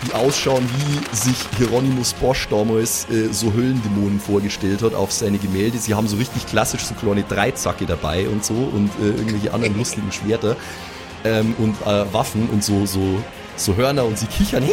[0.04, 5.78] die ausschauen, wie sich Hieronymus Bosch damals äh, so Höllendämonen vorgestellt hat auf seine Gemälde.
[5.78, 9.78] Sie haben so richtig klassisch so kleine Dreizacke dabei und so und äh, irgendwelche anderen
[9.78, 10.56] lustigen Schwerter
[11.24, 13.22] ähm, und äh, Waffen und so, so,
[13.56, 14.64] so Hörner und sie kichern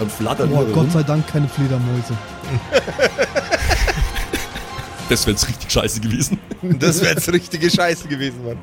[0.00, 2.16] und flattern Boah, überall Gott sei Dank keine Fledermäuse.
[5.08, 6.38] Das wäre jetzt richtig scheiße gewesen.
[6.80, 8.58] Das wäre jetzt richtige Scheiße gewesen, Mann.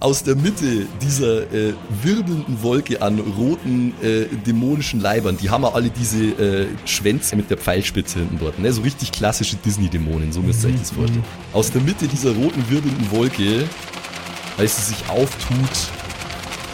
[0.00, 5.72] aus der Mitte dieser äh, wirbelnden Wolke an roten äh, dämonischen Leibern, die haben ja
[5.72, 8.72] alle diese äh, Schwänze mit der Pfeilspitze hinten dort, ne?
[8.72, 11.24] so richtig klassische Disney-Dämonen, so müsst ihr euch das vorstellen.
[11.52, 13.64] Aus der Mitte dieser roten wirbelnden Wolke,
[14.58, 15.90] als sie sich auftut,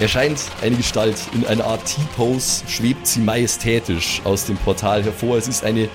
[0.00, 1.16] erscheint eine Gestalt.
[1.32, 5.36] In einer Art T-Pose schwebt sie majestätisch aus dem Portal hervor.
[5.36, 5.88] Es ist eine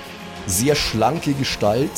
[0.46, 1.92] sehr schlanke Gestalt,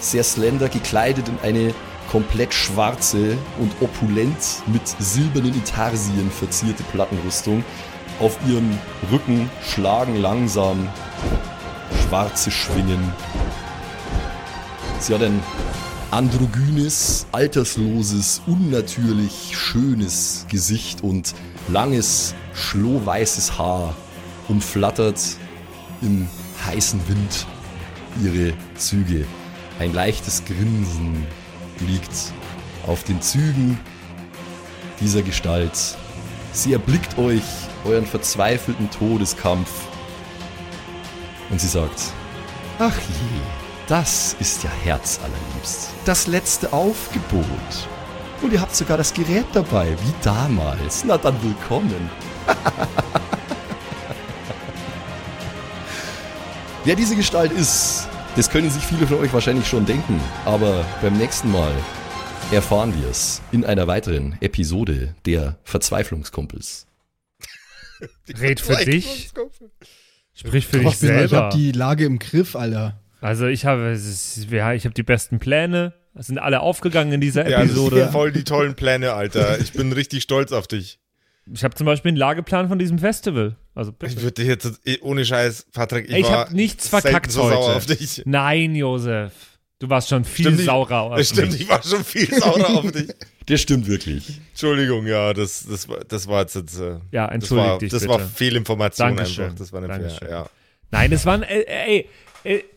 [0.00, 1.74] sehr slender, gekleidet in eine
[2.10, 4.36] komplett schwarze und opulent
[4.66, 7.64] mit silbernen Intarsien verzierte Plattenrüstung.
[8.20, 8.78] Auf ihrem
[9.10, 10.88] Rücken schlagen langsam
[12.06, 13.12] schwarze Schwingen.
[15.00, 15.42] Sie hat ein
[16.10, 21.34] androgynes, altersloses, unnatürlich schönes Gesicht und
[21.68, 23.94] langes, schlohweißes Haar
[24.48, 25.20] umflattert
[26.02, 26.28] im
[26.64, 27.46] heißen Wind
[28.22, 29.26] ihre Züge.
[29.78, 31.26] Ein leichtes Grinsen
[31.80, 32.32] liegt
[32.86, 33.78] auf den Zügen
[35.00, 35.96] dieser Gestalt.
[36.52, 37.42] Sie erblickt euch,
[37.84, 39.70] euren verzweifelten Todeskampf.
[41.50, 42.00] Und sie sagt,
[42.78, 45.90] ach je, das ist ja herzallerliebst.
[46.04, 47.46] Das letzte Aufgebot.
[48.42, 51.04] Und ihr habt sogar das Gerät dabei, wie damals.
[51.04, 52.10] Na dann willkommen.
[56.84, 58.06] Wer diese Gestalt ist,
[58.36, 60.20] das können sich viele von euch wahrscheinlich schon denken.
[60.44, 61.72] Aber beim nächsten Mal
[62.52, 66.86] erfahren wir es in einer weiteren Episode der Verzweiflungskumpels.
[68.38, 69.30] Red für dich.
[70.34, 71.36] Sprich für Ich dich bin ich selber.
[71.44, 73.00] hab die Lage im Griff, Alter.
[73.26, 75.92] Also ich habe, ist- ja, ich habe die besten Pläne.
[76.14, 77.96] Es sind alle aufgegangen in dieser Ja, das Episode.
[78.02, 79.58] sind voll die tollen Pläne, Alter.
[79.60, 80.98] Ich bin richtig stolz auf dich.
[81.52, 83.56] Ich habe zum Beispiel einen Lageplan von diesem Festival.
[83.74, 84.12] Also bitte.
[84.14, 87.30] Ich würde dich jetzt, eh, ohne Scheiß, Patrick, ich, Ey, ich war hab nichts verkackt
[87.32, 87.54] so heute.
[87.56, 88.22] sauer auf dich.
[88.24, 89.32] Nein, Josef.
[89.78, 91.60] Du warst schon viel Stimmt, saurer auf Das stimmt, mich.
[91.62, 93.08] ich war schon viel saurer auf dich.
[93.48, 94.40] Das stimmt wirklich.
[94.50, 97.90] Entschuldigung, ja, das, das, war, das war jetzt, jetzt äh, Ja, das entschuldige war, dich
[97.92, 98.12] das bitte.
[98.14, 99.44] war Fehlinformation Dankeschön.
[99.44, 99.58] einfach.
[99.58, 100.18] Das war eine Dankeschön.
[100.18, 100.50] Fair, ja.
[100.90, 102.04] Nein, es waren, äh, ey, äh,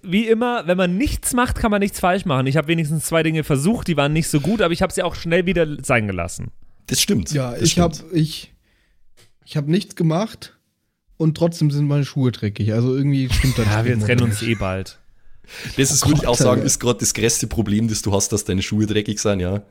[0.01, 2.47] wie immer, wenn man nichts macht, kann man nichts falsch machen.
[2.47, 5.03] Ich habe wenigstens zwei Dinge versucht, die waren nicht so gut, aber ich habe sie
[5.03, 6.51] auch schnell wieder sein gelassen.
[6.87, 7.31] Das stimmt.
[7.31, 8.53] Ja, das ich habe ich,
[9.45, 10.57] ich hab nichts gemacht
[11.17, 12.73] und trotzdem sind meine Schuhe dreckig.
[12.73, 14.99] Also irgendwie stimmt das Ja, wir trennen uns eh bald.
[15.77, 18.45] Das ist, würde ich auch sagen, ist gerade das größte Problem, das du hast, dass
[18.45, 19.63] deine Schuhe dreckig sind, ja.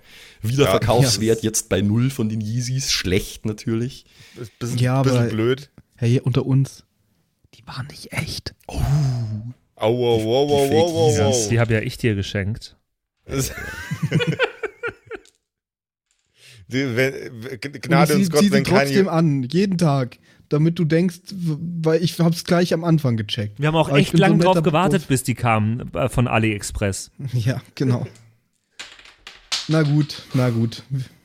[0.42, 2.90] Wiederverkaufswert jetzt bei null von den Yeezys.
[2.90, 4.04] Schlecht natürlich.
[4.40, 5.70] Ist ein bisschen, Ja, aber- bisschen blöd.
[5.96, 6.84] Hey, unter uns.
[7.54, 8.54] Die waren nicht echt.
[9.80, 11.20] Au, wow, wow, wow, wow, wow, Yeezys.
[11.44, 11.48] wow.
[11.50, 12.76] Die habe ja ich dir geschenkt.
[13.26, 13.52] Das-
[16.70, 17.12] Die, wenn,
[17.80, 19.10] Gnade ich uns zieh- Gott, sie wenn trotzdem keine.
[19.12, 20.18] an, jeden Tag,
[20.50, 23.58] damit du denkst, weil ich hab's gleich am Anfang gecheckt.
[23.58, 27.10] Wir haben auch Aber echt bin so drauf gewartet, bis die kamen äh, von AliExpress.
[27.32, 28.06] Ja, genau.
[29.68, 30.82] na gut, na gut.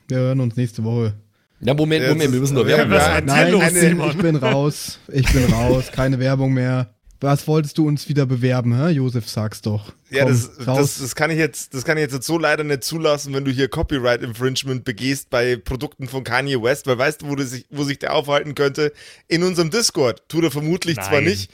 [0.07, 1.13] Wir hören uns nächste Woche.
[1.59, 3.11] Ja, Moment, Moment, wir müssen noch ist- Werbung machen.
[3.11, 4.99] Ein Nein, ich bin raus.
[5.11, 5.91] Ich bin raus.
[5.91, 6.92] Keine Werbung mehr.
[7.23, 8.89] Was wolltest du uns wieder bewerben, hä?
[8.91, 9.93] Josef, sag's doch.
[10.09, 12.83] Ja, Komm, das, das, das kann ich jetzt, das kann ich jetzt so leider nicht
[12.83, 17.29] zulassen, wenn du hier Copyright Infringement begehst bei Produkten von Kanye West, weil weißt du,
[17.29, 18.91] wo, sich, wo sich der aufhalten könnte?
[19.29, 20.27] In unserem Discord.
[20.27, 21.23] Tut er vermutlich zwar Nein.
[21.23, 21.49] nicht.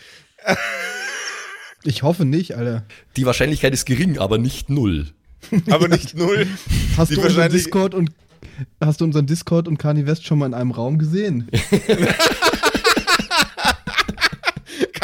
[1.84, 2.84] ich hoffe nicht, Alter.
[3.15, 5.09] Die Wahrscheinlichkeit ist gering, aber nicht null.
[5.70, 6.47] Aber nicht null.
[6.97, 8.09] Hast Die du unseren Discord und
[8.82, 11.47] hast du unseren Discord und Kanye West schon mal in einem Raum gesehen?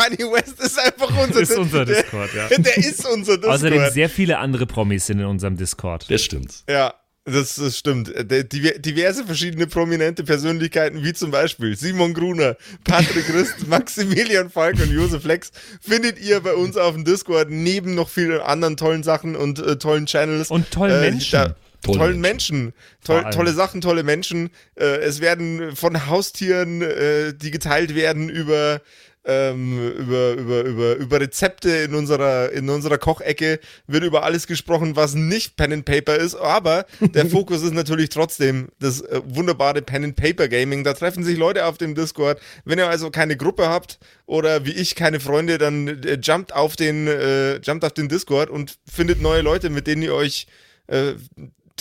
[0.10, 2.48] Kanye West ist einfach unser, Ist unser der, Discord, ja.
[2.58, 3.54] Der ist unser Discord.
[3.56, 6.06] Außerdem sehr viele andere Promis sind in unserem Discord.
[6.10, 6.64] Das stimmt.
[6.70, 6.94] Ja,
[7.26, 8.10] das, das stimmt.
[8.10, 14.92] Diver- Diverse verschiedene prominente Persönlichkeiten, wie zum Beispiel Simon Gruner, Patrick Rist, Maximilian Falk und
[14.92, 15.52] Josef Lex,
[15.82, 19.78] findet ihr bei uns auf dem Discord neben noch vielen anderen tollen Sachen und äh,
[19.78, 20.52] tollen Channels.
[20.52, 21.32] Und tollen äh, Menschen.
[21.32, 24.50] Da, Tolle tollen Menschen, Toll, tolle Sachen, tolle Menschen.
[24.76, 28.82] Äh, es werden von Haustieren, äh, die geteilt werden, über
[29.26, 34.96] ähm, über, über, über, über Rezepte in unserer, in unserer Kochecke wird über alles gesprochen,
[34.96, 39.82] was nicht Pen and Paper ist, aber der Fokus ist natürlich trotzdem das äh, wunderbare
[39.82, 40.84] Pen and Paper Gaming.
[40.84, 42.40] Da treffen sich Leute auf dem Discord.
[42.66, 46.76] Wenn ihr also keine Gruppe habt oder wie ich keine Freunde, dann äh, jumpt auf
[46.76, 50.48] den, äh, jumpt auf den Discord und findet neue Leute, mit denen ihr euch
[50.88, 51.14] äh,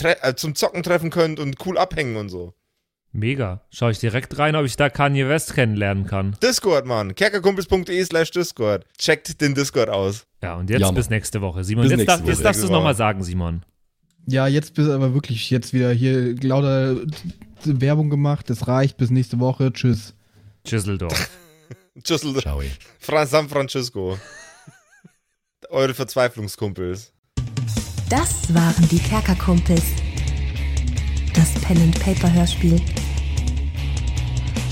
[0.02, 2.54] äh, zum Zocken treffen könnt und cool abhängen und so.
[3.16, 3.60] Mega.
[3.70, 6.36] Schau ich direkt rein, ob ich da Kanye West kennenlernen kann.
[6.42, 7.14] Discord, Mann.
[7.14, 8.84] kerkerkumpels.de slash Discord.
[8.98, 10.26] Checkt den Discord aus.
[10.42, 11.62] Ja, und jetzt Ja, bis nächste Woche.
[11.62, 12.42] Simon, Bis jetzt, darf, jetzt Woche.
[12.42, 13.64] darfst du es nochmal sagen, Simon.
[14.26, 16.96] Ja, jetzt bist du aber wirklich jetzt wieder hier lauter
[17.64, 18.50] Werbung gemacht.
[18.50, 18.96] Es reicht.
[18.96, 19.72] Bis nächste Woche.
[19.72, 20.14] Tschüss.
[20.68, 21.30] Düsseldorf.
[22.02, 22.34] Tschüssel.
[22.40, 22.60] Ciao.
[22.98, 24.18] Fra San Francisco.
[25.70, 27.12] Eure Verzweiflungskumpels.
[28.10, 29.84] Das waren die Kerkerkumpels.
[31.32, 32.80] Das Pen and Paper Hörspiel.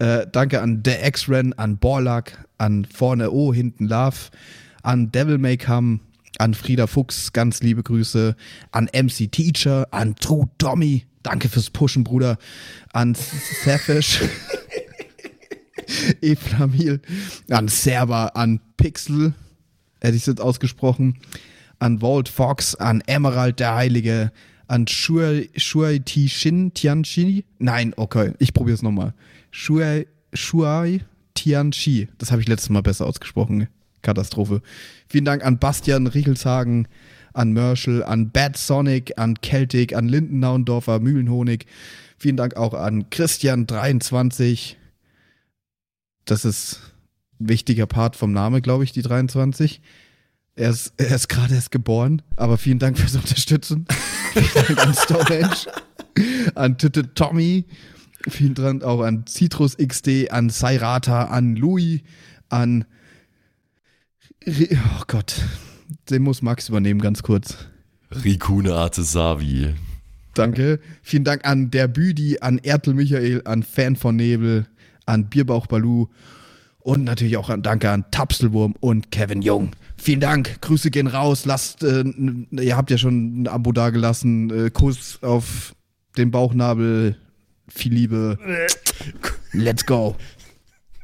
[0.00, 4.30] Äh, danke an The X-Ren, an Borlak, an Vorne O, hinten Love,
[4.82, 6.00] an Devil May Come,
[6.38, 8.34] an Frieda Fuchs, ganz liebe Grüße,
[8.72, 12.38] an MC Teacher, an True Tommy, danke fürs Pushen, Bruder,
[12.94, 14.22] an Safish,
[16.22, 17.02] Eflamil,
[17.50, 19.34] an Server, an Pixel,
[20.00, 21.18] hätte ich es jetzt ausgesprochen,
[21.78, 24.32] an Walt Fox, an Emerald der Heilige,
[24.66, 27.44] an Shuai, Tishin Tianchi.
[27.58, 29.12] Nein, okay, ich probiere es nochmal.
[29.50, 31.00] Shuai, Shuai
[31.34, 32.08] Tianchi.
[32.18, 33.68] Das habe ich letztes Mal besser ausgesprochen.
[34.02, 34.62] Katastrophe.
[35.08, 36.88] Vielen Dank an Bastian Riechelshagen,
[37.32, 41.66] an Merschel, an Bad Sonic, an Celtic, an Lindennaundorfer, Mühlenhonig.
[42.18, 44.76] Vielen Dank auch an Christian23.
[46.24, 46.80] Das ist
[47.40, 49.80] ein wichtiger Part vom Name, glaube ich, die 23.
[50.56, 53.86] Er ist, er ist gerade erst geboren, aber vielen Dank fürs Unterstützen.
[54.32, 55.56] vielen Dank an Stonehenge,
[56.54, 57.64] an Titte Tommy,
[58.28, 62.02] Vielen Dank auch an Citrus XD, an Sairata, an Louis,
[62.48, 62.84] an.
[64.46, 65.42] Oh Gott,
[66.10, 67.56] den muss Max übernehmen, ganz kurz.
[68.24, 69.74] Rikune Artesavi.
[70.34, 70.80] Danke.
[71.02, 74.66] Vielen Dank an der Büdi, an Ertel Michael, an Fan von Nebel,
[75.06, 76.06] an Bierbauch Balu
[76.80, 79.70] und natürlich auch an, danke an Tapselwurm und Kevin Jung.
[79.96, 80.62] Vielen Dank.
[80.62, 81.44] Grüße gehen raus.
[81.44, 82.04] Lasst, äh,
[82.52, 84.66] ihr habt ja schon ein Abo dagelassen.
[84.66, 85.74] Äh, Kuss auf
[86.16, 87.16] den Bauchnabel
[87.74, 88.38] viel Liebe.
[89.52, 90.16] Let's go.